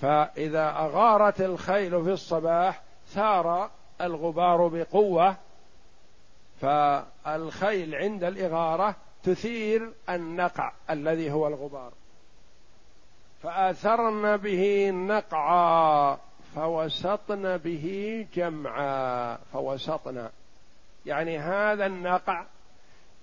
فإذا 0.00 0.68
أغارت 0.68 1.40
الخيل 1.40 2.04
في 2.04 2.12
الصباح 2.12 2.82
ثار 3.06 3.70
الغبار 4.00 4.68
بقوة 4.68 5.36
فالخيل 6.60 7.94
عند 7.94 8.24
الإغارة 8.24 8.94
تثير 9.22 9.92
النقع 10.08 10.72
الذي 10.90 11.30
هو 11.30 11.46
الغبار. 11.46 11.92
فآثرن 13.42 14.36
به 14.36 14.90
نقعا 14.90 16.18
فوسطن 16.54 17.56
به 17.56 18.26
جمعا 18.34 19.36
فوسطن. 19.52 20.28
يعني 21.06 21.38
هذا 21.38 21.86
النقع 21.86 22.44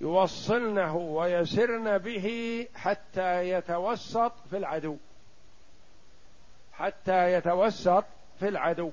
يوصلنه 0.01 0.95
ويسرن 0.95 1.97
به 1.97 2.67
حتى 2.75 3.49
يتوسط 3.49 4.31
في 4.49 4.57
العدو. 4.57 4.97
حتى 6.73 7.33
يتوسط 7.33 8.03
في 8.39 8.47
العدو. 8.47 8.91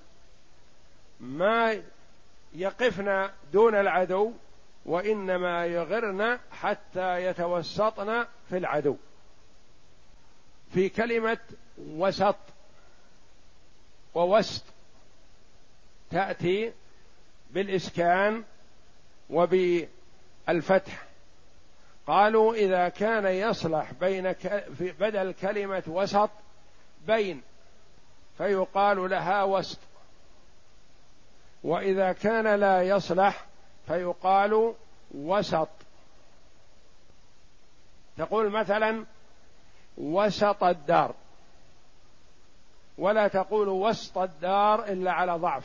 ما 1.20 1.80
يقفن 2.54 3.28
دون 3.52 3.74
العدو 3.74 4.32
وإنما 4.86 5.66
يغرن 5.66 6.38
حتى 6.52 7.26
يتوسطن 7.26 8.26
في 8.48 8.56
العدو. 8.56 8.96
في 10.76 10.88
كلمة 10.88 11.38
وسط 11.78 12.36
ووسط 14.14 14.62
تأتي 16.10 16.72
بالإسكان 17.50 18.44
وبالفتح. 19.30 21.04
قالوا 22.06 22.54
إذا 22.54 22.88
كان 22.88 23.26
يصلح 23.26 23.92
بين 24.00 24.34
بدل 24.80 25.32
كلمة 25.32 25.82
وسط 25.86 26.30
بين 27.06 27.42
فيقال 28.38 29.10
لها 29.10 29.42
وسط. 29.42 29.78
وإذا 31.64 32.12
كان 32.12 32.60
لا 32.60 32.82
يصلح 32.82 33.46
فيقال 33.86 34.74
وسط. 35.14 35.68
تقول 38.16 38.50
مثلا 38.50 39.04
وسط 39.98 40.64
الدار. 40.64 41.14
ولا 42.98 43.28
تقول 43.28 43.68
وسط 43.68 44.18
الدار 44.18 44.84
إلا 44.84 45.12
على 45.12 45.32
ضعف. 45.32 45.64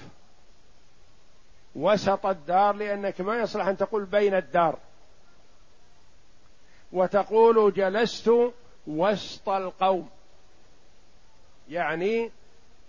وسط 1.76 2.26
الدار 2.26 2.76
لأنك 2.76 3.22
ما 3.22 3.40
يصلح 3.40 3.68
أن 3.68 3.78
تقول 3.78 4.06
بين 4.06 4.34
الدار. 4.36 4.78
وتقول 6.92 7.74
جلست 7.74 8.32
وسط 8.88 9.50
القوم. 9.50 10.10
يعني 11.70 12.32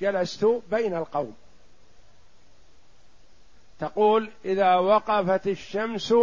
جلست 0.01 0.63
بين 0.71 0.97
القوم. 0.97 1.37
تقول 3.81 4.31
إذا 4.45 4.75
وقفت 4.75 5.47
الشمس 5.47 6.15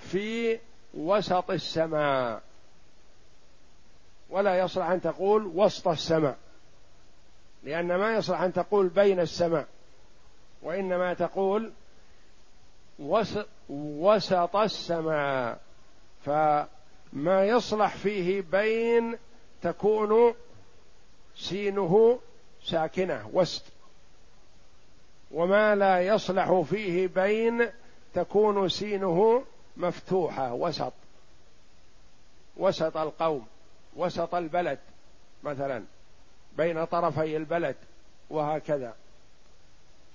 في 0.00 0.58
وسط 0.94 1.50
السماء. 1.50 2.42
ولا 4.30 4.58
يصلح 4.58 4.86
أن 4.86 5.00
تقول 5.00 5.46
وسط 5.54 5.88
السماء. 5.88 6.36
لأن 7.62 7.96
ما 7.96 8.14
يصلح 8.14 8.40
أن 8.40 8.52
تقول 8.52 8.88
بين 8.88 9.20
السماء 9.20 9.66
وإنما 10.62 11.14
تقول 11.14 11.72
وسط, 12.98 14.56
السماء. 14.56 15.60
فما 16.24 17.44
يصلح 17.46 17.96
فيه 17.96 18.40
بين 18.40 19.18
تكون 19.62 20.34
سينه 21.36 22.20
ساكنة 22.64 23.30
وسط. 23.32 23.62
وما 25.30 25.74
لا 25.74 26.00
يصلح 26.06 26.60
فيه 26.60 27.06
بين 27.06 27.68
تكون 28.14 28.68
سينه 28.68 29.44
مفتوحة 29.76 30.52
وسط. 30.52 30.92
وسط 32.56 32.96
القوم. 32.96 33.46
وسط 33.96 34.34
البلد 34.34 34.78
مثلا 35.42 35.84
بين 36.56 36.84
طرفي 36.84 37.36
البلد 37.36 37.76
وهكذا. 38.30 38.94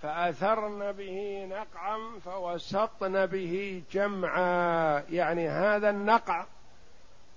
فأثرن 0.01 0.91
به 0.91 1.45
نقعا 1.49 2.19
فوسطن 2.25 3.25
به 3.25 3.83
جمعا. 3.91 5.03
يعني 5.09 5.49
هذا 5.49 5.89
النقع 5.89 6.45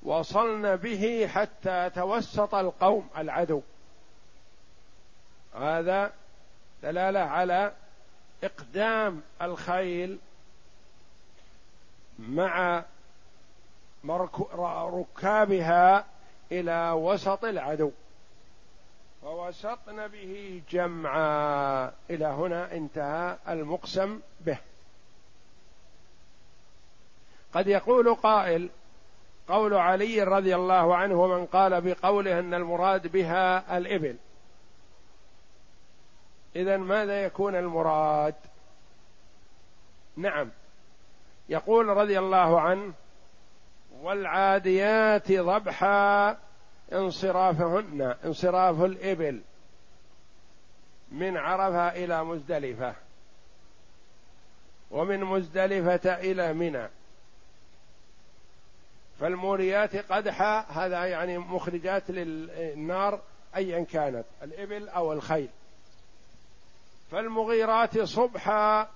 وصلن 0.03 0.77
به 0.77 1.31
حتى 1.35 1.90
توسط 1.90 2.55
القوم 2.55 3.09
العدو. 3.18 3.62
هذا 5.55 6.12
دلالة 6.83 7.20
على 7.20 7.72
إقدام 8.44 9.22
الخيل 9.42 10.18
مع 12.18 12.83
ركابها 14.68 16.05
إلى 16.53 16.91
وسط 16.91 17.45
العدو. 17.45 17.91
فوسطن 19.23 20.09
به 20.09 20.63
جمعا. 20.71 21.93
إلى 22.11 22.27
هنا 22.27 22.73
انتهى 22.73 23.37
المقسم 23.49 24.21
به. 24.41 24.59
قد 27.55 27.67
يقول 27.67 28.15
قائل 28.15 28.69
قول 29.49 29.75
علي 29.75 30.23
رضي 30.23 30.55
الله 30.55 30.97
عنه 30.97 31.23
ومن 31.23 31.47
قال 31.47 31.81
بقوله 31.81 32.39
إن 32.39 32.55
المراد 32.55 33.07
بها 33.07 33.79
الإبل. 33.79 34.17
إذا 36.57 36.77
ماذا 36.77 37.25
يكون 37.25 37.57
المراد؟ 37.57 38.35
نعم. 40.17 40.51
يقول 41.49 41.87
رضي 41.87 42.19
الله 42.19 42.61
عنه 42.61 42.93
والعاديات 44.03 45.33
ضبحا 45.33 46.37
انصرافهن 46.93 48.15
انصراف 48.25 48.83
الإبل 48.83 49.41
من 51.13 51.37
عرفة 51.37 51.89
إلى 51.89 52.25
مزدلفة 52.25 52.95
ومن 54.91 55.25
مزدلفة 55.25 56.15
إلى 56.15 56.53
منى. 56.53 56.89
فالموريات 59.21 59.97
قدحا 60.13 60.61
هذا 60.61 61.05
يعني 61.05 61.39
مخرجات 61.39 62.11
للنار 62.11 63.21
أيا 63.57 63.85
كانت 63.85 64.25
الإبل 64.43 64.89
أو 64.89 65.13
الخيل. 65.13 65.49
فالمغيرات 67.11 68.01
صبحا 68.01 68.89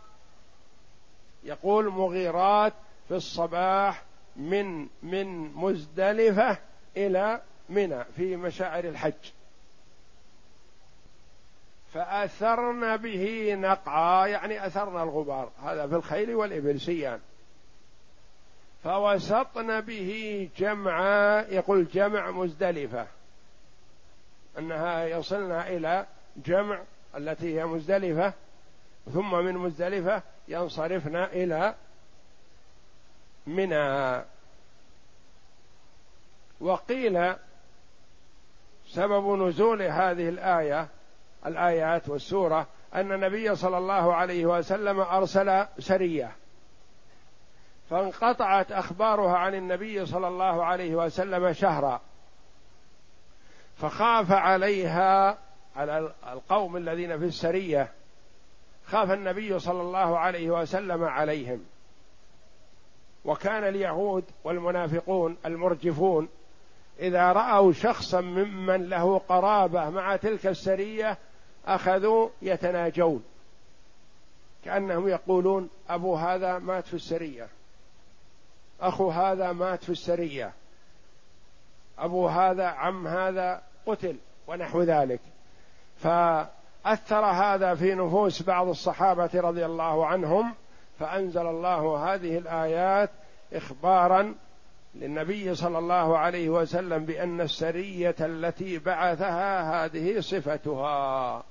يقول 1.44 1.88
مغيرات 1.88 2.72
في 3.08 3.14
الصباح 3.14 4.02
من 4.36 4.88
من 5.02 5.54
مزدلفة 5.54 6.58
إلى 6.96 7.40
منى 7.68 8.04
في 8.16 8.36
مشاعر 8.36 8.84
الحج. 8.84 9.32
فأثرن 11.94 12.96
به 12.96 13.54
نقعا 13.54 14.26
يعني 14.26 14.66
أثرن 14.66 15.02
الغبار 15.02 15.50
هذا 15.64 15.86
في 15.86 15.94
الخيل 15.94 16.34
والإبل 16.34 16.80
سيان. 16.80 17.20
فوسطن 18.84 19.80
به 19.80 20.48
جمعا 20.56 21.40
يقول 21.40 21.88
جمع 21.88 22.30
مزدلفة 22.30 23.06
أنها 24.58 25.04
يصلنا 25.04 25.68
إلى 25.68 26.06
جمع 26.36 26.80
التي 27.16 27.58
هي 27.60 27.66
مزدلفة 27.66 28.32
ثم 29.12 29.34
من 29.34 29.54
مزدلفة 29.54 30.22
ينصرفن 30.48 31.16
إلى 31.16 31.74
منى 33.46 34.24
وقيل 36.60 37.34
سبب 38.86 39.42
نزول 39.42 39.82
هذه 39.82 40.28
الآية 40.28 40.88
الآيات 41.46 42.08
والسورة 42.08 42.66
أن 42.94 43.12
النبي 43.12 43.54
صلى 43.54 43.78
الله 43.78 44.14
عليه 44.14 44.46
وسلم 44.46 45.00
أرسل 45.00 45.66
سرية 45.78 46.36
فانقطعت 47.90 48.72
أخبارها 48.72 49.36
عن 49.36 49.54
النبي 49.54 50.06
صلى 50.06 50.28
الله 50.28 50.64
عليه 50.64 50.94
وسلم 50.94 51.52
شهرا 51.52 52.00
فخاف 53.76 54.32
عليها 54.32 55.38
على 55.76 56.12
القوم 56.32 56.76
الذين 56.76 57.18
في 57.18 57.24
السرية 57.24 57.92
خاف 58.86 59.10
النبي 59.10 59.58
صلى 59.58 59.80
الله 59.80 60.18
عليه 60.18 60.50
وسلم 60.50 61.04
عليهم. 61.04 61.64
وكان 63.24 63.64
اليهود 63.64 64.24
والمنافقون 64.44 65.36
المرجفون 65.46 66.28
إذا 67.00 67.32
رأوا 67.32 67.72
شخصا 67.72 68.20
ممن 68.20 68.88
له 68.88 69.18
قرابة 69.18 69.90
مع 69.90 70.16
تلك 70.16 70.46
السرية 70.46 71.18
أخذوا 71.66 72.28
يتناجون. 72.42 73.24
كأنهم 74.64 75.08
يقولون 75.08 75.70
أبو 75.88 76.14
هذا 76.14 76.58
مات 76.58 76.86
في 76.86 76.94
السرية 76.94 77.48
أخو 78.80 79.10
هذا 79.10 79.52
مات 79.52 79.84
في 79.84 79.90
السرية 79.90 80.52
أبو 81.98 82.28
هذا 82.28 82.66
عم 82.66 83.06
هذا 83.06 83.62
قتل 83.86 84.16
ونحو 84.46 84.82
ذلك. 84.82 85.20
فأثر 85.96 87.24
هذا 87.24 87.74
في 87.74 87.94
نفوس 87.94 88.42
بعض 88.42 88.68
الصحابة 88.68 89.30
رضي 89.34 89.66
الله 89.66 90.06
عنهم 90.06 90.54
فأنزل 90.98 91.46
الله 91.46 92.14
هذه 92.14 92.38
الآيات 92.38 93.10
اخبارا 93.52 94.34
للنبي 94.94 95.54
صلى 95.54 95.78
الله 95.78 96.18
عليه 96.18 96.48
وسلم 96.48 97.04
بأن 97.04 97.40
السرية 97.40 98.16
التي 98.20 98.78
بعثها 98.78 99.84
هذه 99.84 100.20
صفتها 100.20 101.44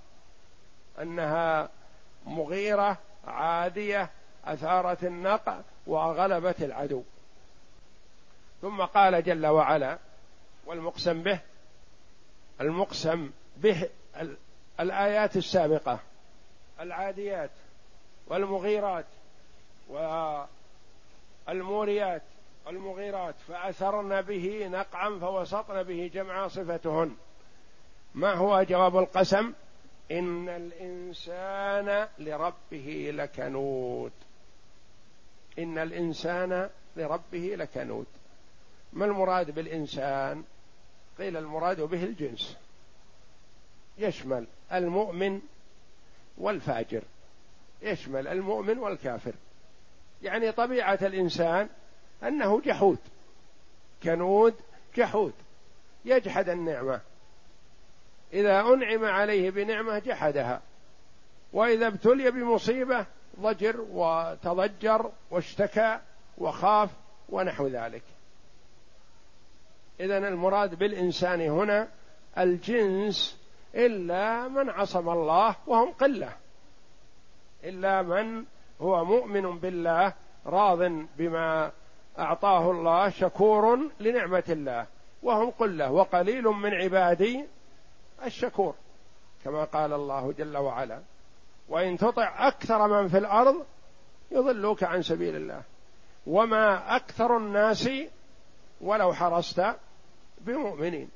أنها 1.02 1.70
مغيرة 2.26 2.98
عادية 3.28 4.10
أثارت 4.46 5.04
النقع 5.04 5.60
وغلبت 5.88 6.62
العدو. 6.62 7.04
ثم 8.62 8.82
قال 8.82 9.24
جل 9.24 9.46
وعلا 9.48 9.98
والمقسم 10.66 11.24
به 11.24 11.40
المقسم 12.62 13.32
به 13.58 13.90
الآيات 14.80 15.38
السابقة 15.38 16.00
العاديات 16.80 17.50
والمغيرات. 18.28 19.06
والموريات 21.48 22.22
المغيرات 22.68 23.36
فأثرن 23.48 24.22
به 24.22 24.68
نقعا 24.68 25.20
فوسطن 25.20 25.84
به 25.84 26.12
جمعا 26.14 26.48
صفتهن. 26.48 27.16
ما 28.16 28.34
هو 28.34 28.64
جواب 28.64 28.98
القسم؟ 28.98 29.54
إن 30.12 30.50
الإنسان 30.50 32.08
لربه 32.20 33.12
لكنود 33.14 34.12
إن 35.60 35.78
الإنسان 35.78 36.70
لربه 36.96 37.56
لكنود 37.56 38.06
ما 38.94 39.06
المراد 39.06 39.52
بالإنسان؟ 39.52 40.44
قيل 41.18 41.38
المراد 41.38 41.82
به 41.82 42.04
الجنس. 42.04 42.58
يشمل 43.98 44.48
المؤمن 44.74 45.42
والفاجر. 46.38 47.02
يشمل 47.82 48.28
المؤمن 48.28 48.78
والكافر. 48.78 49.34
يعني 50.24 50.52
طبيعة 50.52 51.00
الإنسان 51.02 51.70
أنه 52.24 52.62
جحود. 52.62 52.98
كنود 54.04 54.56
جحود. 54.96 55.34
يجحد 56.06 56.50
النعمة. 56.50 57.02
إذا 58.34 58.60
أنعم 58.62 59.06
عليه 59.06 59.50
بنعمة 59.50 60.00
جحدها. 60.00 60.62
وإذا 61.54 61.88
ابتلي 61.88 62.32
بمصيبة 62.32 63.06
ضجر 63.40 63.86
وتضجر 63.92 65.12
واشتكى 65.32 66.00
وخاف 66.38 66.90
ونحو 67.30 67.68
ذلك. 67.68 68.04
إذا 70.00 70.18
المراد 70.18 70.76
بالإنسان 70.76 71.42
هنا 71.42 71.88
الجنس 72.38 73.38
إلا 73.76 74.48
من 74.48 74.70
عصم 74.70 75.10
الله 75.10 75.56
وهم 75.68 75.92
قلة. 75.92 76.34
إلا 77.64 78.02
من 78.02 78.46
هو 78.82 79.06
مؤمن 79.06 79.60
بالله 79.60 80.14
راض 80.46 80.80
بما 81.18 81.72
أعطاه 82.20 82.72
الله 82.72 83.10
شكور 83.10 83.80
لنعمة 84.00 84.44
الله. 84.50 84.86
وهم 85.24 85.50
قلة 85.50 85.92
وقليل 85.92 86.44
من 86.44 86.74
عبادي 86.74 87.46
الشكور 88.26 88.76
كما 89.44 89.64
قال 89.64 89.94
الله 89.94 90.32
جل 90.32 90.58
وعلا 90.58 91.02
وإن 91.70 91.98
تطع 91.98 92.48
أكثر 92.48 92.88
من 92.88 93.08
في 93.08 93.18
الأرض 93.18 93.66
يضلوك 94.32 94.84
عن 94.84 95.02
سبيل 95.02 95.36
الله 95.36 95.62
وما 96.28 96.96
أكثر 96.96 97.38
الناس 97.38 97.90
ولو 98.82 99.14
حرصت 99.14 99.76
بمؤمنين. 100.42 101.10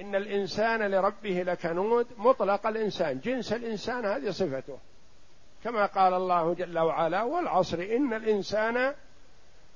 إن 0.00 0.14
الإنسان 0.14 0.90
لربه 0.90 1.42
لكنود 1.42 2.06
مطلق 2.18 2.66
الإنسان 2.66 3.20
جنس 3.20 3.52
الإنسان 3.52 4.04
هذه 4.04 4.30
صفته. 4.30 4.78
كما 5.64 5.86
قال 5.86 6.14
الله 6.14 6.54
جل 6.54 6.78
وعلا 6.78 7.22
والعصر 7.22 7.78
إن 7.78 8.14
الإنسان 8.14 8.94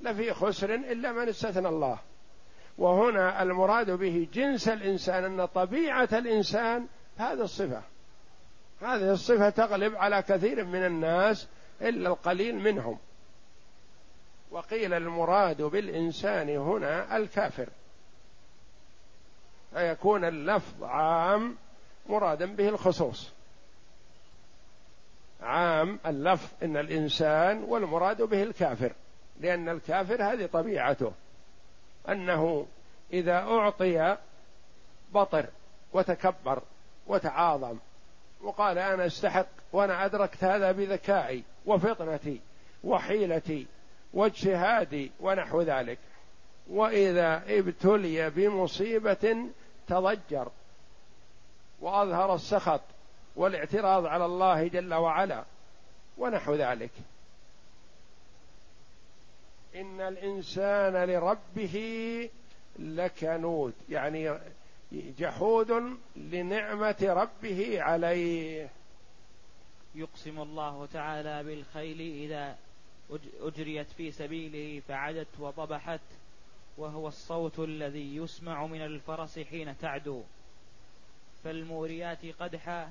لفي 0.00 0.32
خسر 0.32 0.74
إلا 0.74 1.12
من 1.12 1.28
استثنى 1.28 1.68
الله. 1.68 1.98
وهنا 2.78 3.42
المراد 3.42 3.90
به 3.90 4.28
جنس 4.32 4.68
الإنسان 4.68 5.24
أن 5.24 5.46
طبيعة 5.46 6.08
الإنسان 6.12 6.86
هذه 7.18 7.42
الصفة. 7.42 7.82
هذه 8.82 9.12
الصفة 9.12 9.50
تغلب 9.50 9.96
على 9.96 10.22
كثير 10.22 10.64
من 10.64 10.86
الناس 10.86 11.48
إلا 11.80 12.08
القليل 12.08 12.54
منهم. 12.56 12.98
وقيل 14.50 14.94
المراد 14.94 15.62
بالإنسان 15.62 16.48
هنا 16.48 17.16
الكافر. 17.16 17.68
فيكون 19.74 20.24
اللفظ 20.24 20.84
عام 20.84 21.56
مرادا 22.08 22.46
به 22.46 22.68
الخصوص. 22.68 23.35
عام 25.42 25.98
اللفظ 26.06 26.48
إن 26.62 26.76
الإنسان 26.76 27.64
والمراد 27.64 28.22
به 28.22 28.42
الكافر 28.42 28.92
لأن 29.40 29.68
الكافر 29.68 30.22
هذه 30.22 30.46
طبيعته 30.46 31.12
أنه 32.08 32.66
إذا 33.12 33.38
أعطي 33.38 34.16
بطر 35.14 35.46
وتكبر 35.92 36.62
وتعاظم 37.06 37.76
وقال 38.42 38.78
أنا 38.78 39.06
أستحق 39.06 39.46
وأنا 39.72 40.04
أدركت 40.04 40.44
هذا 40.44 40.72
بذكائي 40.72 41.42
وفطنتي 41.66 42.40
وحيلتي 42.84 43.66
واجتهادي 44.14 45.10
ونحو 45.20 45.62
ذلك. 45.62 45.98
وإذا 46.70 47.42
ابتلي 47.48 48.30
بمصيبة 48.30 49.36
تضجر 49.88 50.48
وأظهر 51.80 52.34
السخط 52.34 52.80
والاعتراض 53.36 54.06
على 54.06 54.24
الله 54.24 54.68
جل 54.68 54.94
وعلا 54.94 55.44
ونحو 56.18 56.54
ذلك. 56.54 56.90
إن 59.74 60.00
الإنسان 60.00 61.04
لربه 61.04 62.30
لكنود 62.78 63.74
يعني 63.88 64.38
جحود 64.92 65.96
لنعمة 66.16 66.96
ربه 67.02 67.82
عليه. 67.82 68.68
يقسم 69.94 70.40
الله 70.40 70.88
تعالى 70.92 71.42
بالخيل 71.42 72.00
إذا 72.00 72.56
أجريت 73.40 73.86
في 73.90 74.12
سبيله 74.12 74.82
فعدت 74.88 75.28
وضبحت 75.38 76.00
وهو 76.78 77.08
الصوت 77.08 77.58
الذي 77.58 78.16
يسمع 78.16 78.66
من 78.66 78.80
الفرس 78.80 79.38
حين 79.38 79.78
تعدو. 79.78 80.22
فالموريات 81.44 82.26
قدحا 82.40 82.90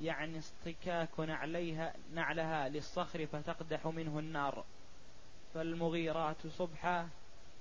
يعني 0.00 0.38
اصطكاك 0.38 1.20
نعليها 1.20 1.94
نعلها 2.14 2.68
للصخر 2.68 3.26
فتقدح 3.26 3.86
منه 3.86 4.18
النار. 4.18 4.64
فالمغيرات 5.54 6.46
صبحا 6.46 7.08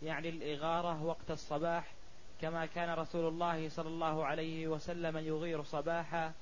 يعني 0.04 0.30
الإغارة 0.30 1.04
وقت 1.04 1.32
الصباح 1.32 1.93
كما 2.41 2.65
كان 2.65 2.89
رسول 2.89 3.28
الله 3.28 3.69
صلى 3.69 3.88
الله 3.88 4.26
عليه 4.26 4.67
وسلم 4.67 5.17
يغير 5.17 5.63
صباحا 5.63 6.34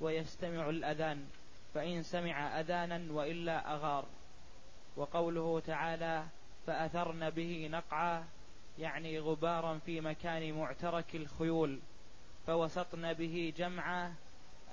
ويستمع 0.00 0.68
الأذان 0.68 1.24
فإن 1.74 2.02
سمع 2.02 2.60
أذانا 2.60 3.12
وإلا 3.12 3.74
أغار. 3.74 4.04
وقوله 4.96 5.60
تعالى 5.60 6.24
فأثرن 6.66 7.30
به 7.30 7.68
نقعا 7.72 8.24
يعني 8.78 9.18
غبارا 9.18 9.78
في 9.78 10.00
مكان 10.00 10.52
معترك 10.52 11.16
الخيول. 11.16 11.78
فوسطن 12.46 13.12
به 13.12 13.52
جمعا 13.56 14.14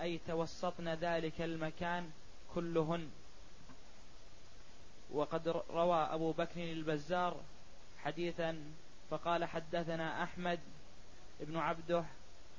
أي 0.02 0.20
توسطن 0.28 0.88
ذلك 0.88 1.42
المكان 1.42 2.12
كلهن. 2.56 3.10
وقد 5.12 5.48
روى 5.70 5.98
أبو 5.98 6.32
بكر 6.32 6.64
البزار 6.64 7.38
حديثا 8.04 8.58
فقال 9.10 9.46
حدثنا 9.46 10.24
أحمد 10.24 10.60
بن 11.40 11.58
عبده 11.58 12.04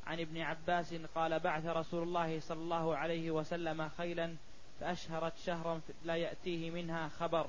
عن 0.06 0.20
ابن 0.20 0.40
عباس 0.40 0.94
قال 0.94 1.38
بعث 1.40 1.66
رسول 1.66 2.02
الله 2.02 2.40
صلى 2.40 2.58
الله 2.58 2.96
عليه 2.96 3.30
وسلم 3.30 3.88
خيلا 3.88 4.34
فأشهرت 4.80 5.32
شهرا 5.38 5.80
لا 6.04 6.16
يأتيه 6.16 6.70
منها 6.70 7.08
خبر 7.08 7.46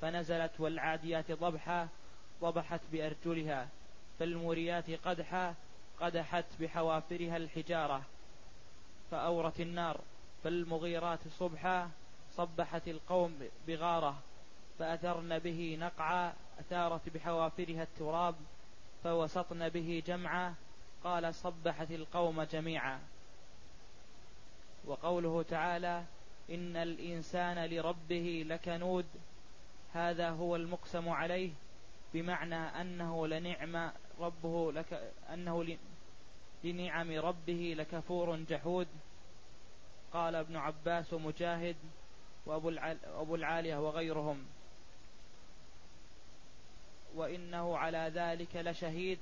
فنزلت 0.00 0.60
والعاديات 0.60 1.32
ضبحا 1.32 1.88
ضبحت 2.40 2.80
بأرجلها 2.92 3.68
فالموريات 4.18 4.90
قدحا 4.90 5.54
قدحت 6.00 6.44
بحوافرها 6.60 7.36
الحجارة. 7.36 8.02
فأورت 9.10 9.60
النار 9.60 10.00
فالمغيرات 10.44 11.28
صبحا 11.28 11.90
صبحت 12.36 12.88
القوم 12.88 13.38
بغارة 13.66 14.18
فأثرن 14.78 15.38
به 15.38 15.76
نقعا 15.80 16.32
أثارت 16.60 17.08
بحوافرها 17.08 17.82
التراب 17.82 18.34
فوسطن 19.04 19.68
به 19.68 20.02
جمعا 20.06 20.54
قال 21.04 21.34
صبحت 21.34 21.90
القوم 21.90 22.42
جميعا. 22.42 23.00
وقوله 24.86 25.42
تعالى 25.42 26.04
إن 26.50 26.76
الإنسان 26.76 27.64
لربه 27.64 28.44
لكنود 28.48 29.06
هذا 29.92 30.30
هو 30.30 30.56
المقسم 30.56 31.08
عليه 31.08 31.50
بمعنى 32.14 32.54
أنه 32.54 33.26
لنعم 33.26 33.92
ربه 34.20 34.72
لك 34.72 35.12
أنه 35.32 35.64
لنعم 36.64 37.10
ربه 37.10 37.74
لكفور 37.78 38.36
جحود. 38.36 38.86
قال 40.12 40.34
ابن 40.34 40.56
عباس 40.56 41.12
ومجاهد 41.12 41.76
وأبو 42.46 43.34
العالية 43.34 43.76
وغيرهم. 43.76 44.44
وإنه 47.16 47.78
على 47.78 48.12
ذلك 48.14 48.56
لشهيد. 48.56 49.18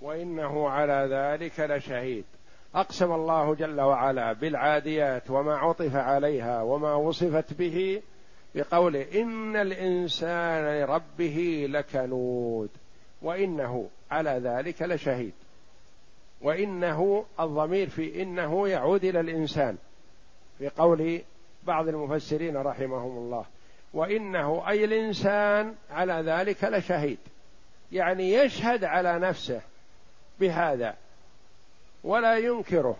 وإنه 0.00 0.68
على 0.68 1.08
ذلك 1.10 1.60
لشهيد. 1.60 2.24
أقسم 2.74 3.12
الله 3.12 3.54
جل 3.54 3.80
وعلا 3.80 4.32
بالعاديات 4.32 5.30
وما 5.30 5.56
عطف 5.56 5.96
عليها 5.96 6.62
وما 6.62 6.94
وصفت 6.94 7.52
به 7.54 8.02
بقوله 8.54 9.20
إن 9.22 9.56
الإنسان 9.56 10.80
لربه 10.80 11.66
لكنود. 11.70 12.70
وإنه 13.22 13.90
على 14.10 14.30
ذلك 14.30 14.82
لشهيد. 14.82 15.34
وإنه 16.40 17.24
الضمير 17.40 17.88
في 17.88 18.22
إنه 18.22 18.68
يعود 18.68 19.04
إلى 19.04 19.20
الإنسان 19.20 19.76
في 20.58 20.68
قول 20.68 21.22
بعض 21.66 21.88
المفسرين 21.88 22.56
رحمهم 22.56 23.16
الله. 23.16 23.44
وإنه 23.94 24.68
أي 24.68 24.84
الإنسان 24.84 25.74
على 25.90 26.12
ذلك 26.12 26.64
لشهيد. 26.64 27.18
يعني 27.92 28.32
يشهد 28.32 28.84
على 28.84 29.18
نفسه 29.18 29.60
بهذا 30.40 30.96
ولا 32.04 32.38
ينكره. 32.38 32.96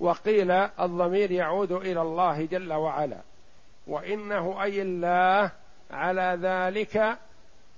وقيل 0.00 0.50
الضمير 0.50 1.30
يعود 1.30 1.72
إلى 1.72 2.02
الله 2.02 2.44
جل 2.44 2.72
وعلا. 2.72 3.18
وإنه 3.86 4.62
أي 4.62 4.82
الله 4.82 5.50
على 5.90 6.38
ذلك 6.42 7.18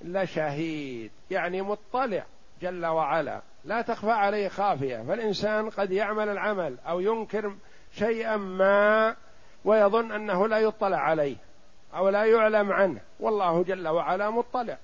لشهيد. 0.02 1.10
يعني 1.30 1.62
مطلع 1.62 2.24
جل 2.62 2.86
وعلا. 2.86 3.42
لا 3.64 3.83
تخفى 3.83 4.11
عليه 4.11 4.48
خافية. 4.48 5.05
فالإنسان 5.09 5.70
قد 5.70 5.92
يعمل 5.92 6.29
العمل 6.29 6.77
أو 6.88 7.01
ينكر 7.01 7.55
شيئا 7.92 8.37
ما 8.37 9.16
ويظن 9.64 10.12
أنه 10.12 10.48
لا 10.48 10.59
يطلع 10.59 10.96
عليه 10.96 11.37
أو 11.94 12.09
لا 12.09 12.25
يعلم 12.25 12.72
عنه. 12.72 13.01
والله 13.20 13.62
جل 13.62 13.88
وعلا 13.88 14.31
مطلع. 14.31 14.79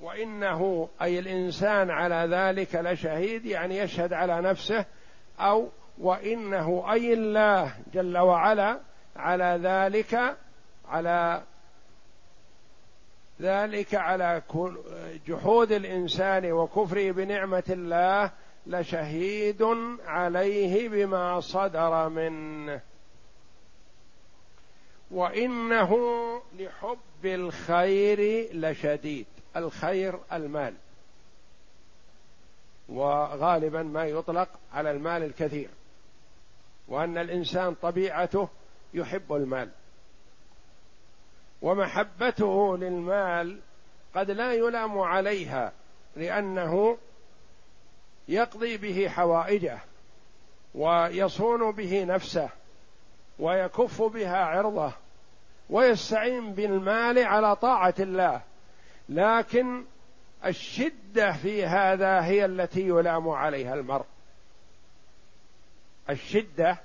وإنه 0.00 0.88
أي 1.02 1.18
الإنسان 1.18 1.90
على 1.90 2.36
ذلك 2.36 2.74
لشهيد 2.74 3.46
يعني 3.46 3.78
يشهد 3.78 4.12
على 4.12 4.40
نفسه 4.40 4.84
أو 5.40 5.68
وإنه 5.98 6.92
أي 6.92 7.12
الله 7.12 7.72
جل 7.94 8.18
وعلا 8.18 8.78
على 9.16 9.60
ذلك 9.62 10.36
على 10.88 11.42
ذلك 13.44 13.94
على 13.94 14.42
جحود 15.26 15.72
الإنسان 15.72 16.52
وكفره 16.52 17.10
بنعمة 17.10 17.64
الله 17.68 18.30
لشهيد 18.66 19.62
عليه 20.06 20.88
بما 20.88 21.40
صدر 21.40 22.08
منه. 22.08 22.80
وإنه 25.10 25.92
لحب 26.58 27.24
الخير 27.24 28.48
لشديد 28.52 29.26
الخير 29.56 30.18
المال. 30.32 30.74
وغالبا 32.88 33.82
ما 33.82 34.04
يطلق 34.04 34.48
على 34.72 34.90
المال 34.90 35.22
الكثير. 35.22 35.68
وأن 36.88 37.18
الإنسان 37.18 37.74
طبيعته 37.74 38.48
يحب 38.94 39.32
المال. 39.32 39.70
ومحبته 41.64 42.76
للمال 42.76 43.60
قد 44.14 44.30
لا 44.30 44.52
يلام 44.52 44.98
عليها 44.98 45.72
لأنه 46.16 46.98
يقضي 48.28 48.76
به 48.76 49.08
حوائجه 49.08 49.78
ويصون 50.74 51.72
به 51.72 52.04
نفسه 52.04 52.48
ويكف 53.38 54.02
بها 54.02 54.36
عرضه 54.36 54.92
ويستعين 55.70 56.52
بالمال 56.52 57.18
على 57.18 57.56
طاعة 57.56 57.94
الله. 57.98 58.40
لكن 59.08 59.84
الشدة 60.44 61.32
في 61.32 61.66
هذا 61.66 62.24
هي 62.24 62.44
التي 62.44 62.88
يلام 62.88 63.28
عليها 63.28 63.74
المرء. 63.74 64.06
الشدة 66.10 66.78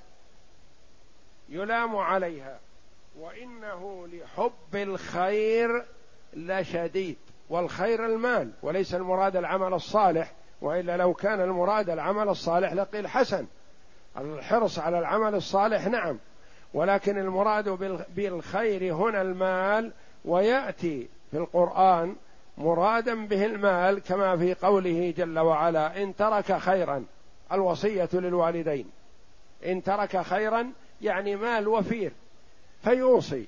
يلام 1.48 1.96
عليها. 1.96 2.58
وإنه 3.20 4.06
لحب 4.06 4.74
الخير 4.74 5.84
لشديد 6.34 7.16
والخير 7.50 8.06
المال 8.06 8.50
وليس 8.62 8.94
المراد 8.94 9.36
العمل 9.36 9.74
الصالح 9.74 10.32
وإلا 10.60 10.96
لو 10.96 11.14
كان 11.14 11.40
المراد 11.40 11.90
العمل 11.90 12.28
الصالح 12.28 12.72
لقيل 12.72 13.08
حسن. 13.08 13.46
الحرص 14.18 14.78
على 14.78 14.98
العمل 14.98 15.34
الصالح 15.34 15.86
نعم 15.86 16.18
ولكن 16.74 17.18
المراد 17.18 17.68
بالخير 18.14 18.94
هنا 18.94 19.22
المال 19.22 19.92
ويأتي 20.24 21.08
في 21.30 21.36
القرآن 21.36 22.16
مرادا 22.58 23.26
به 23.26 23.46
المال 23.46 23.98
كما 24.02 24.36
في 24.36 24.54
قوله 24.54 25.14
جل 25.16 25.38
وعلا 25.38 26.02
إن 26.02 26.16
ترك 26.16 26.58
خيرا 26.58 27.04
الوصية 27.52 28.08
للوالدين. 28.12 28.90
إن 29.66 29.82
ترك 29.82 30.22
خيرا 30.22 30.72
يعني 31.00 31.36
مال 31.36 31.68
وفير. 31.68 32.12
فيوصي. 32.84 33.46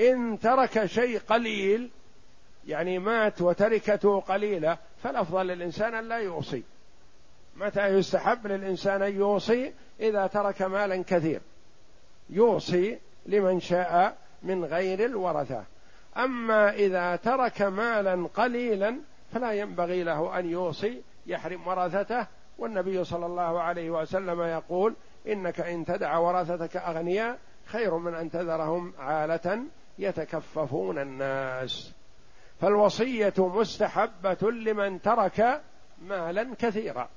إن 0.00 0.38
ترك 0.38 0.86
شيء 0.86 1.18
قليل 1.18 1.90
يعني 2.66 2.98
مات 2.98 3.42
وتركته 3.42 4.20
قليلة 4.20 4.78
فالأفضل 5.02 5.46
للإنسان 5.46 5.94
أن 5.94 6.08
لا 6.08 6.16
يوصي. 6.16 6.62
متى 7.56 7.86
يستحب 7.86 8.46
للإنسان 8.46 9.02
أن 9.02 9.16
يوصي؟ 9.16 9.72
إذا 10.00 10.26
ترك 10.26 10.62
مالا 10.62 11.04
كثير 11.06 11.40
يوصي 12.30 12.98
لمن 13.26 13.60
شاء 13.60 14.16
من 14.42 14.64
غير 14.64 15.04
الورثة. 15.04 15.64
أما 16.16 16.70
إذا 16.70 17.16
ترك 17.16 17.62
مالا 17.62 18.28
قليلا 18.34 18.96
فلا 19.34 19.52
ينبغي 19.52 20.02
له 20.02 20.38
أن 20.38 20.50
يوصي 20.50 21.02
يحرم 21.26 21.66
ورثته. 21.66 22.26
والنبي 22.58 23.04
صلى 23.04 23.26
الله 23.26 23.60
عليه 23.60 23.90
وسلم 23.90 24.42
يقول 24.42 24.94
إنك 25.26 25.60
إن 25.60 25.84
تدع 25.84 26.18
ورثتك 26.18 26.76
أغنياء 26.76 27.38
خير 27.72 27.96
من 27.96 28.14
أن 28.14 28.30
تذرهم 28.30 28.92
عالة 28.98 29.62
يتكففون 29.98 30.98
الناس. 30.98 31.92
فالوصية 32.60 33.34
مستحبة 33.38 34.50
لمن 34.50 35.02
ترك 35.02 35.62
مالا 36.02 36.54
كثيرا. 36.58 37.08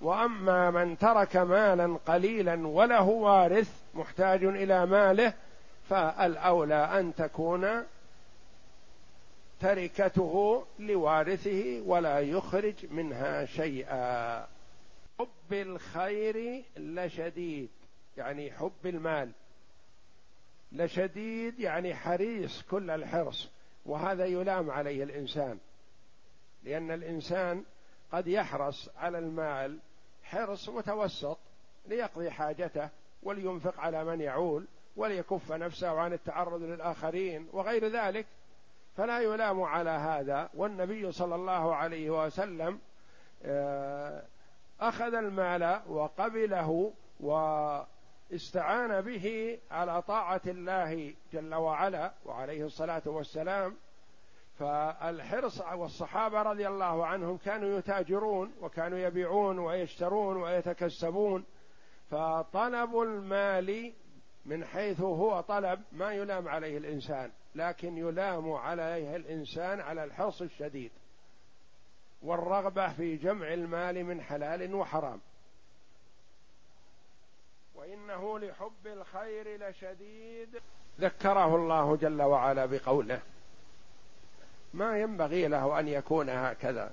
وأما 0.00 0.70
من 0.70 0.98
ترك 0.98 1.36
مالا 1.36 1.98
قليلا 2.06 2.66
وله 2.66 3.02
وارث 3.02 3.72
محتاج 3.94 4.44
إلى 4.44 4.86
ماله 4.86 5.32
فالأولى 5.88 6.74
أن 6.74 7.14
تكون 7.14 7.84
تركته 9.60 10.64
لوارثه 10.78 11.82
ولا 11.86 12.20
يخرج 12.20 12.74
منها 12.90 13.44
شيئا. 13.44 14.46
حب 15.18 15.52
الخير 15.52 16.62
لشديد 16.76 17.70
يعني 18.16 18.50
حب 18.52 18.86
المال. 18.86 19.30
لشديد 20.72 21.60
يعني 21.60 21.94
حريص 21.94 22.62
كل 22.62 22.90
الحرص 22.90 23.48
وهذا 23.86 24.24
يلام 24.24 24.70
عليه 24.70 25.02
الإنسان. 25.02 25.58
لأن 26.62 26.90
الإنسان 26.90 27.64
قد 28.12 28.26
يحرص 28.26 28.88
على 28.96 29.18
المال 29.18 29.78
حرص 30.22 30.68
متوسط 30.68 31.38
ليقضي 31.86 32.30
حاجته 32.30 32.88
ولينفق 33.22 33.80
على 33.80 34.04
من 34.04 34.20
يعول 34.20 34.66
وليكف 34.96 35.52
نفسه 35.52 36.00
عن 36.00 36.12
التعرض 36.12 36.62
للآخرين 36.62 37.48
وغير 37.52 37.88
ذلك. 37.88 38.26
فلا 38.96 39.20
يلام 39.20 39.62
على 39.62 39.90
هذا. 39.90 40.50
والنبي 40.54 41.12
صلى 41.12 41.34
الله 41.34 41.74
عليه 41.74 42.10
وسلم 42.10 42.80
آه، 43.44 44.22
أخذ 44.80 45.14
المال 45.14 45.80
وقبله 45.88 46.92
واستعان 48.32 49.00
به 49.00 49.58
على 49.70 50.02
طاعة 50.02 50.40
الله 50.46 51.14
جل 51.32 51.54
وعلا 51.54 52.12
وعليه 52.24 52.64
الصلاة 52.64 53.02
والسلام. 53.06 53.76
فالحرص 54.58 55.60
والصحابة 55.60 56.42
رضي 56.42 56.68
الله 56.68 57.06
عنهم 57.06 57.36
كانوا 57.36 57.78
يتاجرون 57.78 58.52
وكانوا 58.60 58.98
يبيعون 58.98 59.58
ويشترون 59.58 60.36
ويتكسبون. 60.36 61.44
فطلب 62.10 63.00
المال 63.00 63.92
من 64.46 64.64
حيث 64.64 65.00
هو 65.00 65.40
طلب 65.40 65.80
ما 65.92 66.12
يلام 66.12 66.48
عليه 66.48 66.78
الإنسان 66.78 67.30
لكن 67.54 67.98
يلام 67.98 68.52
عليه 68.52 69.16
الإنسان 69.16 69.80
على 69.80 70.04
الحرص 70.04 70.42
الشديد 70.42 70.90
والرغبة 72.22 72.92
في 72.92 73.16
جمع 73.16 73.52
المال 73.52 74.04
من 74.04 74.22
حلال 74.22 74.74
وحرام. 74.74 75.20
وإنه 77.80 78.38
لحب 78.38 78.86
الخير 78.86 79.68
لشديد. 79.68 80.48
ذكره 81.00 81.56
الله 81.56 81.96
جل 81.96 82.22
وعلا 82.22 82.66
بقوله 82.66 83.20
ما 84.74 84.98
ينبغي 84.98 85.48
له 85.48 85.80
أن 85.80 85.88
يكون 85.88 86.28
هكذا. 86.30 86.92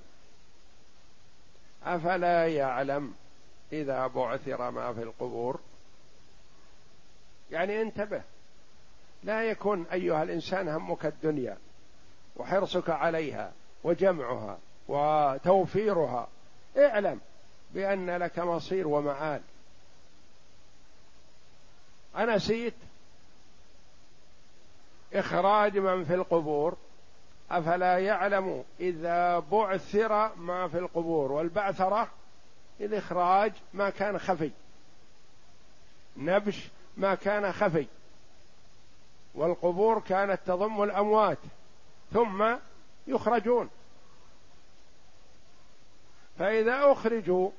أفلا 1.83 2.47
يعلم 2.47 3.13
إذا 3.71 4.07
بعثر 4.07 4.71
ما 4.71 4.93
في 4.93 5.03
القبور؟ 5.03 5.59
يعني 7.51 7.81
انتبه 7.81 8.21
لا 9.23 9.43
يكن 9.43 9.85
أيها 9.85 10.23
الإنسان 10.23 10.67
همك 10.67 11.05
الدنيا 11.05 11.57
وحرصك 12.35 12.89
عليها 12.89 13.51
وجمعها 13.83 14.59
وتوفيرها. 14.87 16.27
اعلم 16.77 17.21
بأن 17.73 18.17
لك 18.17 18.39
مصير 18.39 18.87
ومآل. 18.87 19.41
انسيت 22.17 22.73
إخراج 25.13 25.77
من 25.77 26.03
في 26.03 26.13
القبور. 26.13 26.77
أفلا 27.51 27.97
يعلم 27.97 28.63
إذا 28.79 29.39
بعثر 29.39 30.35
ما 30.35 30.67
في 30.67 30.77
القبور. 30.77 31.31
والبعثرة 31.31 32.07
الإخراج 32.79 33.51
ما 33.73 33.89
كان 33.89 34.19
خفي. 34.19 34.51
نبش 36.17 36.67
ما 36.97 37.15
كان 37.15 37.51
خفي. 37.51 37.87
والقبور 39.35 39.99
كانت 39.99 40.39
تضم 40.45 40.83
الأموات. 40.83 41.37
ثم 42.13 42.55
يخرجون. 43.07 43.69
فإذا 46.39 46.91
أخرجوا 46.91 47.49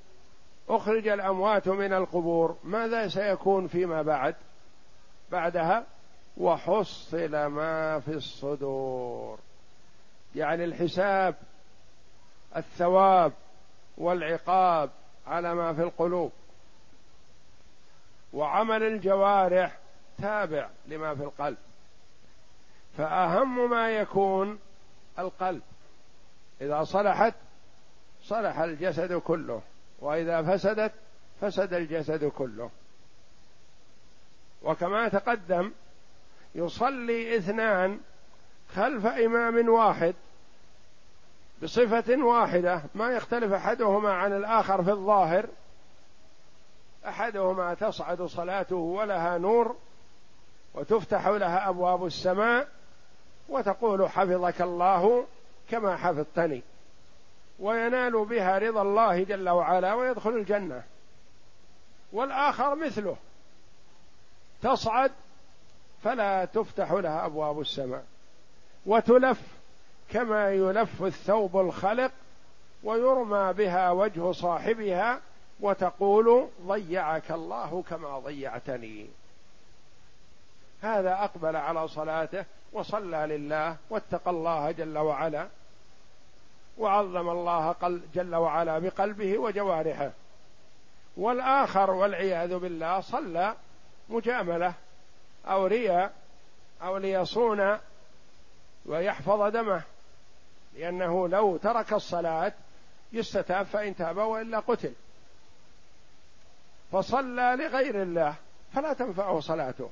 أخرج 0.68 1.08
الأموات 1.08 1.68
من 1.68 1.92
القبور 1.92 2.56
ماذا 2.64 3.08
سيكون 3.08 3.66
فيما 3.66 4.02
بعد؟ 4.02 4.34
بعدها 5.32 5.86
وحصل 6.36 7.46
ما 7.46 8.00
في 8.00 8.10
الصدور. 8.10 9.38
يعني 10.34 10.64
الحساب 10.64 11.34
الثواب 12.56 13.32
والعقاب 13.98 14.90
على 15.26 15.54
ما 15.54 15.74
في 15.74 15.82
القلوب. 15.82 16.32
وعمل 18.32 18.82
الجوارح 18.82 19.78
تابع 20.18 20.68
لما 20.86 21.14
في 21.14 21.22
القلب. 21.22 21.56
فأهم 22.98 23.70
ما 23.70 23.90
يكون 23.90 24.58
القلب. 25.18 25.62
إذا 26.60 26.84
صلحت 26.84 27.34
صلح 28.22 28.58
الجسد 28.58 29.12
كله. 29.12 29.62
وإذا 30.00 30.42
فسدت 30.42 30.92
فسد 31.40 31.74
الجسد 31.74 32.24
كله. 32.24 32.70
وكما 34.62 35.08
تقدم 35.08 35.72
يصلي 36.54 37.36
اثنان 37.36 38.00
خلف 38.74 39.06
إمام 39.06 39.68
واحد 39.68 40.14
بصفة 41.62 42.16
واحدة 42.16 42.82
ما 42.94 43.10
يختلف 43.10 43.52
أحدهما 43.52 44.12
عن 44.12 44.32
الآخر 44.32 44.84
في 44.84 44.90
الظاهر 44.90 45.46
أحدهما 47.06 47.74
تصعد 47.74 48.22
صلاته 48.22 48.76
ولها 48.76 49.38
نور 49.38 49.76
وتفتح 50.74 51.26
لها 51.26 51.68
أبواب 51.68 52.06
السماء 52.06 52.68
وتقول 53.48 54.08
حفظك 54.08 54.62
الله 54.62 55.26
كما 55.70 55.96
حفظتني 55.96 56.62
وينال 57.58 58.24
بها 58.24 58.58
رضا 58.58 58.82
الله 58.82 59.22
جل 59.22 59.48
وعلا 59.48 59.94
ويدخل 59.94 60.30
الجنة. 60.30 60.82
والآخر 62.12 62.74
مثله. 62.74 63.16
تصعد 64.62 65.12
فلا 66.04 66.44
تفتح 66.44 66.92
لها 66.92 67.26
أبواب 67.26 67.60
السماء 67.60 68.04
وتلف 68.86 69.40
كما 70.10 70.50
يلف 70.50 71.02
الثوب 71.02 71.56
الخلق 71.56 72.12
ويرمى 72.84 73.52
بها 73.52 73.90
وجه 73.90 74.32
صاحبها 74.32 75.20
وتقول 75.60 76.48
ضيعك 76.66 77.30
الله 77.30 77.82
كما 77.90 78.18
ضيعتني. 78.18 79.06
هذا 80.82 81.12
أقبل 81.12 81.56
على 81.56 81.88
صلاته 81.88 82.44
وصلى 82.72 83.26
لله 83.26 83.76
واتقى 83.90 84.30
الله 84.30 84.70
جل 84.70 84.98
وعلا 84.98 85.48
وعظم 86.78 87.28
الله 87.28 87.74
جل 88.14 88.34
وعلا 88.34 88.78
بقلبه 88.78 89.38
وجوارحه. 89.38 90.10
والآخر 91.16 91.90
والعياذ 91.90 92.58
بالله 92.58 93.00
صلى 93.00 93.54
مجاملة 94.08 94.74
أو 95.46 95.66
رياء 95.66 96.12
أو 96.82 96.96
ليصون 96.96 97.78
ويحفظ 98.86 99.42
دمه 99.42 99.82
لأنه 100.74 101.28
لو 101.28 101.56
ترك 101.56 101.92
الصلاة 101.92 102.52
يستتاب 103.12 103.66
فإن 103.66 103.96
تاب 103.96 104.16
وإلا 104.16 104.58
قتل. 104.58 104.92
فصلى 106.92 107.56
لغير 107.58 108.02
الله 108.02 108.34
فلا 108.74 108.92
تنفعه 108.92 109.40
صلاته 109.40 109.90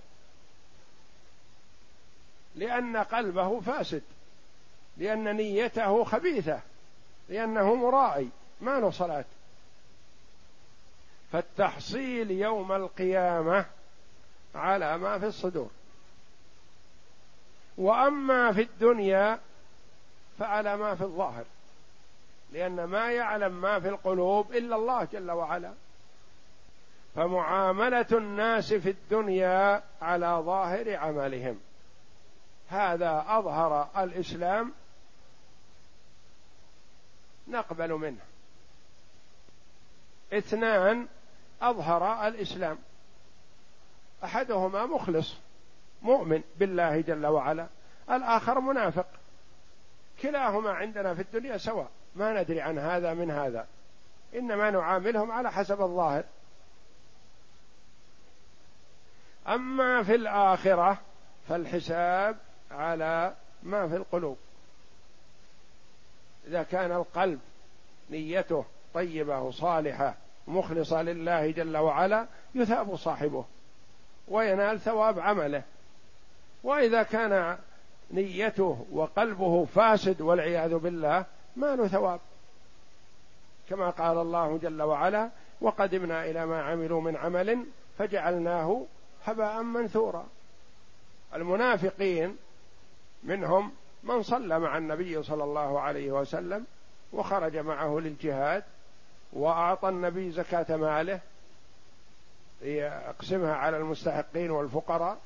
لأن 2.55 2.97
قلبه 2.97 3.61
فاسد 3.61 4.03
لأن 4.97 5.37
نيته 5.37 6.05
خبيثة 6.05 6.61
لأنه 7.29 7.75
مرائي 7.75 8.29
ما 8.61 8.81
له 8.81 8.91
صلاة. 8.91 9.25
فالتحصيل 11.33 12.31
يوم 12.31 12.73
القيامة 12.73 13.67
على 14.57 14.99
ما 14.99 15.19
في 15.19 15.27
الصدور. 15.27 15.71
وأما 17.79 18.53
في 18.53 18.63
الدنيا 18.63 19.39
فعلى 20.39 20.77
ما 20.77 20.95
في 20.95 21.03
الظاهر 21.03 21.45
لأن 22.53 22.85
ما 22.85 23.13
يعلم 23.13 23.61
ما 23.61 23.81
في 23.81 23.89
القلوب 23.89 24.53
إلا 24.53 24.77
الله 24.77 25.05
جل 25.05 25.31
وعلا. 25.31 25.73
فمعاملة 27.15 28.07
الناس 28.13 28.75
في 28.75 28.91
الدنيا 28.91 29.83
على 30.03 30.27
ظاهر 30.27 30.97
عملهم. 30.97 31.61
هذا 32.69 33.25
أظهر 33.29 33.89
الإسلام 33.97 34.73
نقبل 37.49 37.93
منه. 37.93 38.21
اثنان 40.33 41.07
أظهر 41.63 42.29
الإسلام. 42.29 42.79
أحدهما 44.25 44.87
مخلص 44.87 45.35
مؤمن 46.03 46.43
بالله 46.57 47.01
جل 47.01 47.27
وعلا 47.27 47.67
الآخر 48.11 48.61
منافق. 48.61 49.07
كلاهما 50.23 50.71
عندنا 50.71 51.15
في 51.15 51.23
الدنيا 51.23 51.57
سواء 51.57 51.89
ما 52.17 52.43
ندري 52.43 52.61
عن 52.61 52.79
هذا 52.79 53.15
من 53.15 53.31
هذا. 53.31 53.67
إنما 54.35 54.71
نعاملهم 54.71 55.33
على 55.33 55.53
حسب 55.53 55.83
الظاهر. 55.83 56.25
أما 59.49 60.03
في 60.03 60.15
الآخرة 60.15 60.99
فالحساب 61.49 62.37
على 62.71 63.35
ما 63.63 63.89
في 63.89 63.97
القلوب. 63.97 64.39
إذا 66.47 66.63
كان 66.63 66.93
القلب 66.93 67.41
نيته 68.11 68.65
طيبة 68.95 69.41
وصالحة 69.41 70.15
مخلصة 70.49 71.03
لله 71.03 71.51
جل 71.51 71.77
وعلا 71.77 72.27
يثاب 72.55 72.97
صاحبه. 72.97 73.45
وينال 74.29 74.81
ثواب 74.81 75.21
عمله. 75.21 75.63
وإذا 76.63 77.03
كان 77.03 77.59
نيته 78.11 78.87
وقلبه 78.93 79.65
فاسد 79.65 80.21
والعياذ 80.21 80.75
بالله 80.75 81.25
ما 81.57 81.77
له 81.77 81.89
ثواب. 81.89 82.21
كما 83.71 83.91
قال 83.91 84.19
الله 84.19 84.59
جل 84.63 84.83
وعلا 84.83 85.31
وقدمنا 85.61 86.25
إلى 86.25 86.47
ما 86.47 86.63
عملوا 86.63 87.01
من 87.01 87.17
عمل 87.17 87.67
فجعلناه 87.99 88.87
هباء 89.25 89.63
منثورا. 89.63 90.27
المنافقين 91.35 92.37
منهم 93.23 93.73
من 94.03 94.23
صلى 94.23 94.59
مع 94.59 94.79
النبي 94.79 95.23
صلى 95.23 95.45
الله 95.45 95.81
عليه 95.81 96.13
وسلم 96.13 96.67
وخرج 97.13 97.57
معه 97.57 97.99
للجهاد 97.99 98.65
وأعطى 99.33 99.89
النبي 99.89 100.31
زكاة 100.31 100.77
ماله 100.77 101.21
ليقسمها 102.63 103.55
على 103.55 103.77
المستحقين 103.77 104.51
والفقراء 104.51 105.19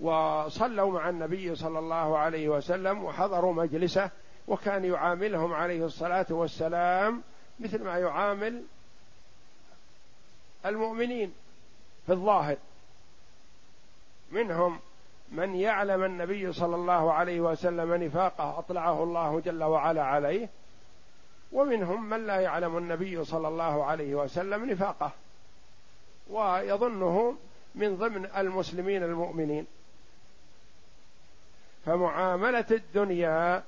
وصلوا 0.00 0.92
مع 0.92 1.08
النبي 1.08 1.54
صلى 1.54 1.78
الله 1.78 2.18
عليه 2.18 2.48
وسلم 2.48 3.04
وحضروا 3.04 3.54
مجلسه 3.54 4.10
وكان 4.48 4.84
يعاملهم 4.84 5.52
عليه 5.52 5.84
الصلاة 5.84 6.26
والسلام 6.30 7.22
مثل 7.60 7.84
ما 7.84 7.98
يعامل 7.98 8.64
المؤمنين 10.66 11.34
في 12.06 12.12
الظاهر. 12.12 12.56
منهم 14.32 14.78
من 15.32 15.54
يعلم 15.54 16.04
النبي 16.04 16.52
صلى 16.52 16.76
الله 16.76 17.12
عليه 17.12 17.40
وسلم 17.40 17.94
نفاقه 17.94 18.58
أطلعه 18.58 19.02
الله 19.02 19.40
جل 19.40 19.64
وعلا 19.64 20.04
عليه 20.04 20.48
ومنهم 21.52 22.08
من 22.08 22.26
لا 22.26 22.40
يعلم 22.40 22.78
النبي 22.78 23.24
صلى 23.24 23.48
الله 23.48 23.84
عليه 23.84 24.14
وسلم 24.14 24.70
نفاقه. 24.70 25.12
ويظنه 26.30 27.36
من 27.74 27.96
ضمن 27.96 28.26
المسلمين 28.36 29.02
المؤمنين. 29.02 29.66
فمعاملة 31.86 32.66
الدنيا 32.70 33.62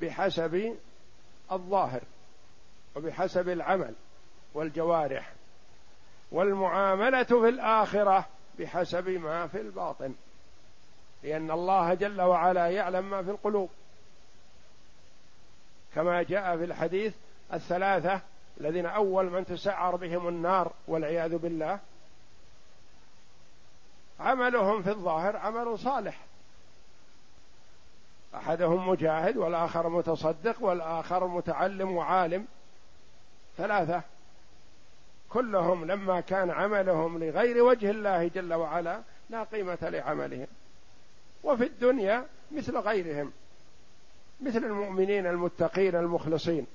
بحسب 0.00 0.76
الظاهر 1.52 2.00
وبحسب 2.96 3.48
العمل 3.48 3.94
والجوارح 4.54 5.32
والمعاملة 6.32 7.22
في 7.22 7.48
الآخرة 7.48 8.26
بحسب 8.58 9.08
ما 9.08 9.46
في 9.46 9.60
الباطن 9.60 10.14
لأن 11.22 11.50
الله 11.50 11.94
جل 11.94 12.20
وعلا 12.20 12.70
يعلم 12.70 13.10
ما 13.10 13.22
في 13.22 13.30
القلوب. 13.30 13.70
كما 15.94 16.22
جاء 16.22 16.56
في 16.56 16.64
الحديث 16.64 17.14
الثلاثة 17.52 18.20
الذين 18.60 18.86
أول 18.86 19.30
من 19.30 19.46
تسعر 19.46 19.96
بهم 19.96 20.28
النار 20.28 20.72
والعياذ 20.88 21.36
بالله 21.36 21.78
عملهم 24.22 24.82
في 24.82 24.90
الظاهر 24.90 25.36
عمل 25.36 25.78
صالح. 25.78 26.20
أحدهم 28.34 28.88
مجاهد 28.88 29.36
والآخر 29.36 29.88
متصدق 29.88 30.62
والآخر 30.62 31.26
متعلم 31.26 31.90
وعالم. 31.96 32.46
ثلاثة. 33.56 34.02
كلهم 35.30 35.84
لما 35.84 36.20
كان 36.20 36.50
عملهم 36.50 37.18
لغير 37.24 37.62
وجه 37.62 37.90
الله 37.90 38.28
جل 38.28 38.54
وعلا 38.54 39.00
لا 39.30 39.42
قيمة 39.42 39.78
لعملهم. 39.82 40.46
وفي 41.44 41.66
الدنيا 41.66 42.26
مثل 42.52 42.78
غيرهم. 42.78 43.32
مثل 44.40 44.58
المؤمنين 44.58 45.26
المتقين 45.26 45.96
المخلصين. 45.96 46.66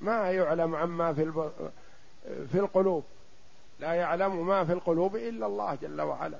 ما 0.00 0.30
يعلم 0.30 0.74
عما 0.74 1.12
في 1.12 1.50
في 2.52 2.58
القلوب. 2.58 3.04
لا 3.80 3.92
يعلم 3.92 4.46
ما 4.46 4.64
في 4.64 4.72
القلوب 4.72 5.16
إلا 5.16 5.46
الله 5.46 5.74
جل 5.74 6.00
وعلا. 6.00 6.38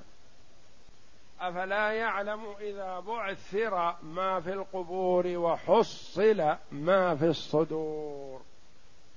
أفلا 1.41 1.91
يعلم 1.91 2.55
إذا 2.59 2.99
بعثر 2.99 3.95
ما 4.03 4.39
في 4.39 4.53
القبور 4.53 5.27
وحصل 5.27 6.55
ما 6.71 7.15
في 7.15 7.25
الصدور؟ 7.25 8.41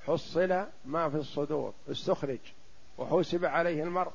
حصل 0.06 0.64
ما 0.84 1.08
في 1.10 1.16
الصدور 1.16 1.72
استخرج. 1.90 2.38
وحسب 2.98 3.44
عليه 3.44 3.82
المرء. 3.82 4.12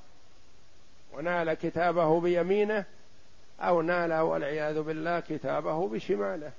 ونال 1.13 1.53
كتابه 1.53 2.21
بيمينه 2.21 2.85
أو 3.59 3.81
نال 3.81 4.13
والعياذ 4.13 4.81
بالله 4.81 5.19
كتابه 5.19 5.87
بشماله. 5.87 6.51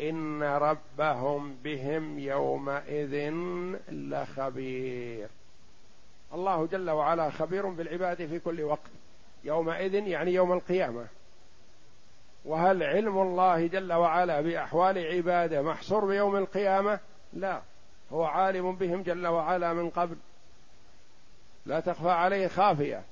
إن 0.00 0.42
ربهم 0.42 1.56
بهم 1.64 2.18
يومئذ 2.18 3.32
لخبير. 3.88 5.28
الله 6.34 6.66
جل 6.66 6.90
وعلا 6.90 7.30
خبير 7.30 7.66
بالعباد 7.66 8.26
في 8.26 8.38
كل 8.38 8.62
وقت 8.62 8.90
يومئذ 9.44 9.94
يعني 9.94 10.34
يوم 10.34 10.52
القيامة. 10.52 11.06
وهل 12.44 12.82
علم 12.82 13.18
الله 13.18 13.66
جل 13.66 13.92
وعلا 13.92 14.40
بأحوال 14.40 14.98
عباده 14.98 15.62
محصور 15.62 16.06
بيوم 16.06 16.36
القيامة؟ 16.36 17.00
لا 17.32 17.62
هو 18.12 18.24
عالم 18.24 18.76
بهم 18.76 19.02
جل 19.02 19.26
وعلا 19.26 19.72
من 19.72 19.90
قبل. 19.90 20.16
لا 21.66 21.80
تخفى 21.80 22.10
عليه 22.10 22.48
خافية. 22.48 23.02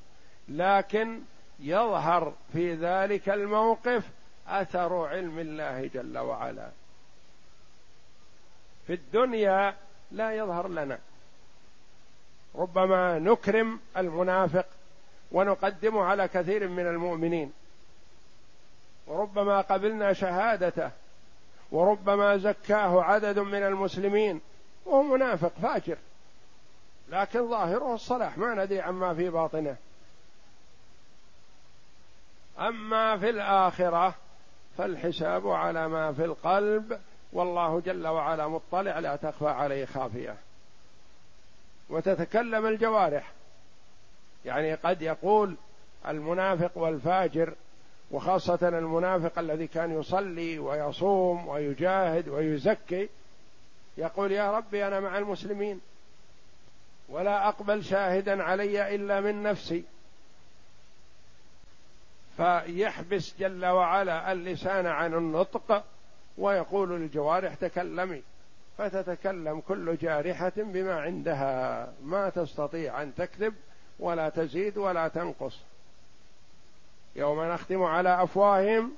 لكن 0.49 1.21
يظهر 1.61 2.35
في 2.53 2.75
ذلك 2.75 3.29
الموقف 3.29 4.09
أثر 4.49 5.07
علم 5.07 5.39
الله 5.39 5.87
جل 5.87 6.19
وعلا. 6.19 6.71
في 8.87 8.93
الدنيا 8.93 9.75
لا 10.11 10.33
يظهر 10.33 10.69
لنا. 10.69 10.99
ربما 12.57 13.19
نكرم 13.19 13.81
المنافق 13.97 14.67
ونقدمه 15.33 16.05
على 16.05 16.29
كثير 16.29 16.69
من 16.69 16.87
المؤمنين. 16.87 17.53
وربما 19.07 19.61
قبلنا 19.61 20.13
شهادته 20.13 20.91
وربما 21.73 22.37
زكاه 22.37 23.03
عدد 23.03 23.39
من 23.39 23.63
المسلمين 23.63 24.41
وهو 24.87 25.03
منافق 25.03 25.53
فاجر. 25.63 25.97
لكن 27.09 27.49
ظاهره 27.49 27.95
الصلاح 27.95 28.39
ما 28.39 28.55
ندري 28.55 28.81
عما 28.81 29.15
في 29.15 29.31
باطنه. 29.31 29.77
أما 32.59 33.19
في 33.19 33.31
الآخرة 33.31 34.15
فالحساب 34.79 35.49
على 35.49 35.89
ما 35.89 36.13
في 36.13 36.25
القلب 36.25 37.01
والله 37.33 37.81
جل 37.81 38.07
وعلا 38.07 38.49
مطلع 38.49 38.99
لا 38.99 39.17
تخفى 39.17 39.49
عليه 39.49 39.85
خافية. 39.85 40.37
وتتكلم 41.91 42.67
الجوارح. 42.67 43.33
يعني 44.45 44.75
قد 44.75 45.03
يقول 45.03 45.55
المنافق 46.09 46.79
والفاجر 46.79 47.55
وخاصة 48.11 48.69
المنافق 48.69 49.39
الذي 49.39 49.67
كان 49.67 50.01
يصلي 50.01 50.59
ويصوم 50.59 51.49
ويجاهد 51.49 52.29
ويزكي 52.29 53.09
يقول 53.99 54.33
يا 54.33 54.53
ربي 54.57 54.87
أنا 54.87 55.01
مع 55.01 55.19
المسلمين 55.19 55.81
ولا 57.09 57.49
أقبل 57.49 57.85
شاهدا 57.85 58.43
علي 58.43 58.95
إلا 58.95 59.21
من 59.21 59.43
نفسي. 59.43 59.85
فيحبس 62.37 63.35
جل 63.39 63.67
وعلا 63.67 64.33
اللسان 64.33 64.87
عن 64.87 65.15
النطق 65.15 65.85
ويقول 66.39 67.01
للجوارح 67.01 67.55
تكلمي. 67.55 68.23
فتتكلم 68.79 69.61
كل 69.61 69.97
جارحة 69.97 70.53
بما 70.57 71.01
عندها. 71.01 71.93
ما 72.05 72.29
تستطيع 72.29 73.03
أن 73.03 73.15
تكذب 73.15 73.55
ولا 73.99 74.29
تزيد 74.29 74.79
ولا 74.79 75.09
تنقص. 75.09 75.59
يوم 77.17 77.43
نختم 77.43 77.83
على 77.83 78.23
أفواههم 78.23 78.93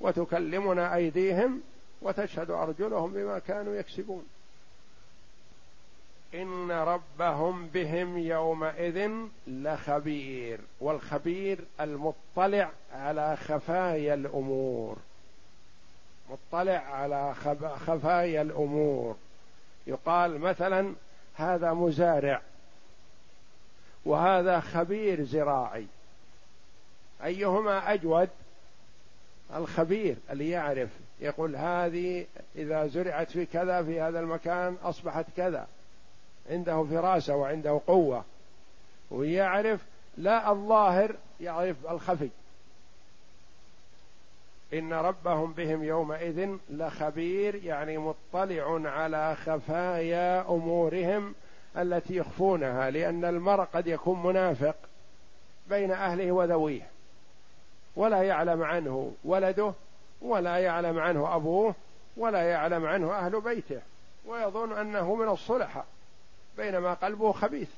وتكلمنا 0.00 0.94
أيديهم 0.94 1.62
وتشهد 2.02 2.50
أرجلهم 2.50 3.12
بما 3.12 3.38
كانوا 3.38 3.74
يكسبون. 3.74 4.26
إن 6.34 6.70
ربهم 6.70 7.66
بهم 7.66 8.18
يومئذ 8.18 9.10
لخبير 9.46 10.60
والخبير 10.80 11.58
المطلع 11.80 12.70
على 12.92 13.36
خفايا 13.36 14.14
الأمور. 14.14 14.96
مطلع 16.30 16.78
على 16.78 17.34
خفايا 17.86 18.42
الأمور. 18.42 19.16
يقال 19.86 20.38
مثلا 20.38 20.94
هذا 21.34 21.72
مزارع 21.72 22.40
وهذا 24.04 24.60
خبير 24.60 25.24
زراعي. 25.24 25.86
أيهما 27.24 27.92
أجود؟ 27.92 28.28
الخبير 29.54 30.16
اللي 30.30 30.50
يعرف 30.50 30.88
يقول 31.20 31.56
هذه 31.56 32.26
إذا 32.56 32.86
زرعت 32.86 33.30
في 33.30 33.46
كذا 33.46 33.82
في 33.82 34.00
هذا 34.00 34.20
المكان 34.20 34.76
أصبحت 34.82 35.26
كذا. 35.36 35.66
عنده 36.50 36.84
فراسة 36.84 37.36
وعنده 37.36 37.80
قوة. 37.86 38.24
ويعرف 39.10 39.80
لا 40.16 40.50
الظاهر 40.52 41.14
يعرف 41.40 41.76
الخفي. 41.90 42.30
إن 44.74 44.92
ربهم 44.92 45.52
بهم 45.52 45.84
يومئذ 45.84 46.56
لخبير 46.70 47.54
يعني 47.54 47.98
مطلع 47.98 48.90
على 48.90 49.36
خفايا 49.36 50.40
أمورهم 50.48 51.34
التي 51.76 52.16
يخفونها 52.16 52.90
لأن 52.90 53.24
المرء 53.24 53.64
قد 53.64 53.86
يكون 53.86 54.22
منافق 54.22 54.74
بين 55.68 55.90
أهله 55.90 56.32
وذويه 56.32 56.86
ولا 57.96 58.22
يعلم 58.22 58.62
عنه 58.62 59.12
ولده 59.24 59.72
ولا 60.22 60.58
يعلم 60.58 60.98
عنه 60.98 61.36
أبوه 61.36 61.74
ولا 62.16 62.42
يعلم 62.42 62.86
عنه 62.86 63.12
أهل 63.12 63.40
بيته 63.40 63.80
ويظن 64.26 64.72
أنه 64.78 65.14
من 65.14 65.28
الصلحاء 65.28 65.86
بينما 66.56 66.94
قلبه 66.94 67.32
خبيث. 67.32 67.68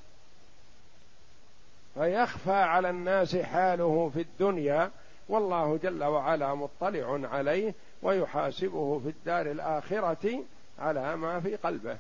فيخفى 1.94 2.52
على 2.52 2.90
الناس 2.90 3.36
حاله 3.36 4.10
في 4.14 4.20
الدنيا 4.20 4.90
والله 5.30 5.78
جل 5.82 6.04
وعلا 6.04 6.54
مطلع 6.54 7.28
عليه 7.28 7.74
ويحاسبه 8.02 8.98
في 8.98 9.08
الدار 9.08 9.50
الآخرة 9.50 10.44
على 10.78 11.16
ما 11.16 11.40
في 11.40 11.56
قلبه. 11.56 11.96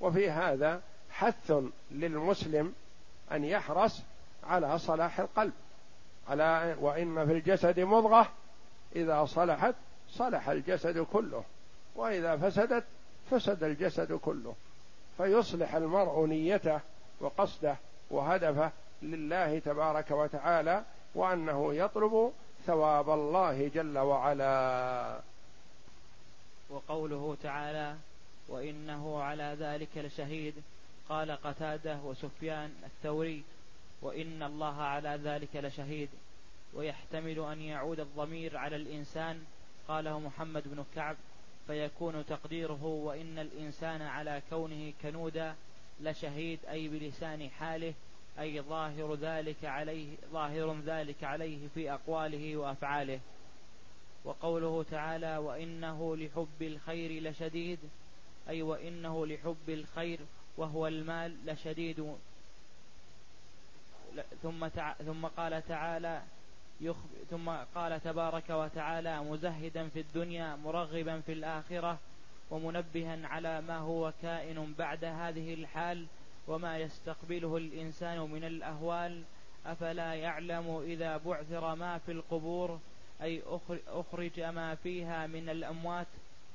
وفي 0.00 0.30
هذا 0.30 0.80
حث 1.10 1.52
للمسلم 1.90 2.74
أن 3.32 3.44
يحرص 3.44 4.02
على 4.44 4.78
صلاح 4.78 5.20
القلب. 5.20 5.52
على 6.28 6.76
وإن 6.80 7.26
في 7.26 7.32
الجسد 7.32 7.80
مضغة 7.80 8.28
إذا 8.96 9.24
صلحت 9.24 9.74
صلح 10.10 10.48
الجسد 10.48 10.98
كله 10.98 11.44
وإذا 11.96 12.36
فسدت 12.36 12.84
فسد 13.30 13.64
الجسد 13.64 14.12
كله. 14.12 14.54
فيصلح 15.16 15.74
المرء 15.74 16.26
نيته 16.26 16.80
وقصده 17.20 17.76
وهدفه 18.10 18.70
لله 19.02 19.58
تبارك 19.58 20.10
وتعالى 20.10 20.82
وأنه 21.14 21.74
يطلب 21.74 22.32
ثواب 22.66 23.10
الله 23.10 23.68
جل 23.68 23.98
وعلا. 23.98 25.20
وقوله 26.70 27.36
تعالى 27.42 27.96
وإنه 28.48 29.22
على 29.22 29.56
ذلك 29.58 29.96
لشهيد. 29.96 30.54
قال 31.08 31.30
قتادة 31.30 31.98
وسفيان 32.04 32.72
الثوري 32.84 33.44
وإن 34.02 34.42
الله 34.42 34.82
على 34.82 35.20
ذلك 35.24 35.56
لشهيد. 35.56 36.08
ويحتمل 36.74 37.38
أن 37.38 37.60
يعود 37.60 38.00
الضمير 38.00 38.56
على 38.56 38.76
الإنسان 38.76 39.44
قاله 39.88 40.18
محمد 40.18 40.62
بن 40.66 40.84
كعب. 40.94 41.16
فيكون 41.66 42.26
تقديره 42.26 42.84
وإن 42.84 43.38
الإنسان 43.38 44.02
على 44.02 44.42
كونه 44.50 44.92
كنودا 45.02 45.54
لشهيد 46.00 46.58
أي 46.70 46.88
بلسان 46.88 47.50
حاله 47.50 47.94
أي 48.38 48.60
ظاهر 48.60 49.14
ذلك 49.14 49.64
عليه 49.64 50.16
ظاهر 50.32 50.80
ذلك 50.80 51.24
عليه 51.24 51.68
في 51.74 51.92
أقواله 51.92 52.56
وأفعاله. 52.56 53.20
وقوله 54.24 54.82
تعالى 54.90 55.36
وإنه 55.36 56.16
لحب 56.16 56.62
الخير 56.62 57.22
لشديد 57.22 57.78
أي 58.48 58.62
وإنه 58.62 59.26
لحب 59.26 59.68
الخير 59.68 60.20
وهو 60.56 60.86
المال 60.86 61.36
لشديد. 61.46 62.16
ثم 64.42 64.68
ثم 65.06 65.26
قال 65.26 65.68
تعالى 65.68 66.22
ثم 67.30 67.50
قال 67.74 68.02
تبارك 68.02 68.50
وتعالى 68.50 69.20
مزهدا 69.20 69.88
في 69.88 70.00
الدنيا 70.00 70.56
مرغبا 70.56 71.20
في 71.20 71.32
الآخرة 71.32 71.98
ومنبها 72.50 73.26
على 73.26 73.60
ما 73.60 73.78
هو 73.78 74.12
كائن 74.22 74.74
بعد 74.78 75.04
هذه 75.04 75.54
الحال 75.54 76.06
وما 76.48 76.78
يستقبله 76.78 77.56
الإنسان 77.56 78.20
من 78.20 78.44
الأهوال 78.44 79.22
أفلا 79.66 80.14
يعلم 80.14 80.82
إذا 80.86 81.16
بعثر 81.16 81.74
ما 81.74 81.98
في 81.98 82.12
القبور 82.12 82.78
أي 83.22 83.42
أخرج 83.88 84.40
ما 84.40 84.74
فيها 84.74 85.26
من 85.26 85.48
الأموات 85.48 86.06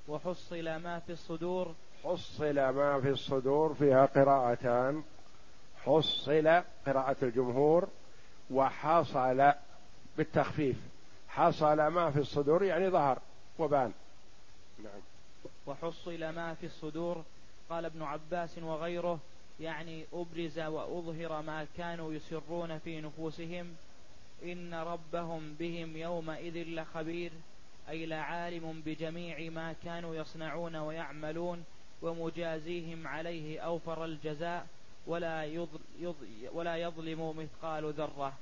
وحصل 0.08 0.76
ما 0.76 1.00
في 1.00 1.12
الصدور. 1.12 1.76
حصل 2.04 2.56
ما 2.56 3.02
في 3.02 3.10
الصدور 3.10 3.74
فيها 3.74 4.06
قراءتان. 4.06 5.04
حصل 5.86 6.62
قراءة 6.86 7.16
الجمهور 7.22 7.88
وحصل 8.52 9.52
بالتخفيف. 10.18 10.78
حصل 11.30 11.78
ما 11.88 12.12
في 12.12 12.20
الصدور 12.20 12.64
يعني 12.64 12.90
ظهر 12.90 13.20
وبان. 13.60 13.94
نعم. 14.84 15.02
وحصل 15.68 16.30
ما 16.30 16.54
في 16.54 16.66
الصدور. 16.66 17.24
قال 17.70 17.86
ابن 17.86 18.02
عباس 18.02 18.58
وغيره 18.58 19.20
يعني 19.62 20.06
أبرز 20.14 20.60
وأظهر 20.60 21.42
ما 21.42 21.68
كانوا 21.78 22.14
يسرون 22.14 22.80
في 22.80 23.02
نفوسهم. 23.02 23.76
إن 24.44 24.74
ربهم 24.74 25.56
بهم 25.60 25.98
يومئذ 25.98 26.68
لخبير 26.68 27.32
أي 27.90 28.06
لعالم 28.06 28.82
بجميع 28.86 29.52
ما 29.52 29.74
كانوا 29.84 30.16
يصنعون 30.16 30.76
ويعملون 30.76 31.64
ومجازيهم 32.02 33.08
عليه 33.08 33.60
أوفر 33.60 34.06
الجزاء 34.06 34.68
ولا 35.08 35.44
يضل 35.44 35.80
ولا 36.54 36.76
يظلم 36.76 37.38
مثقال 37.38 37.94
ذرة. 37.94 38.34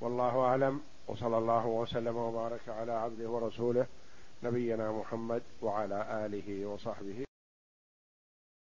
والله 0.00 0.40
أعلم 0.40 0.80
وصلى 1.06 1.38
الله 1.38 1.66
وسلم 1.66 2.16
وبارك 2.16 2.68
على 2.68 2.92
عبده 2.92 3.28
ورسوله 3.30 3.86
نبينا 4.42 4.92
محمد 4.92 5.42
وعلى 5.62 6.26
آله 6.26 6.66
وصحبه 6.66 7.26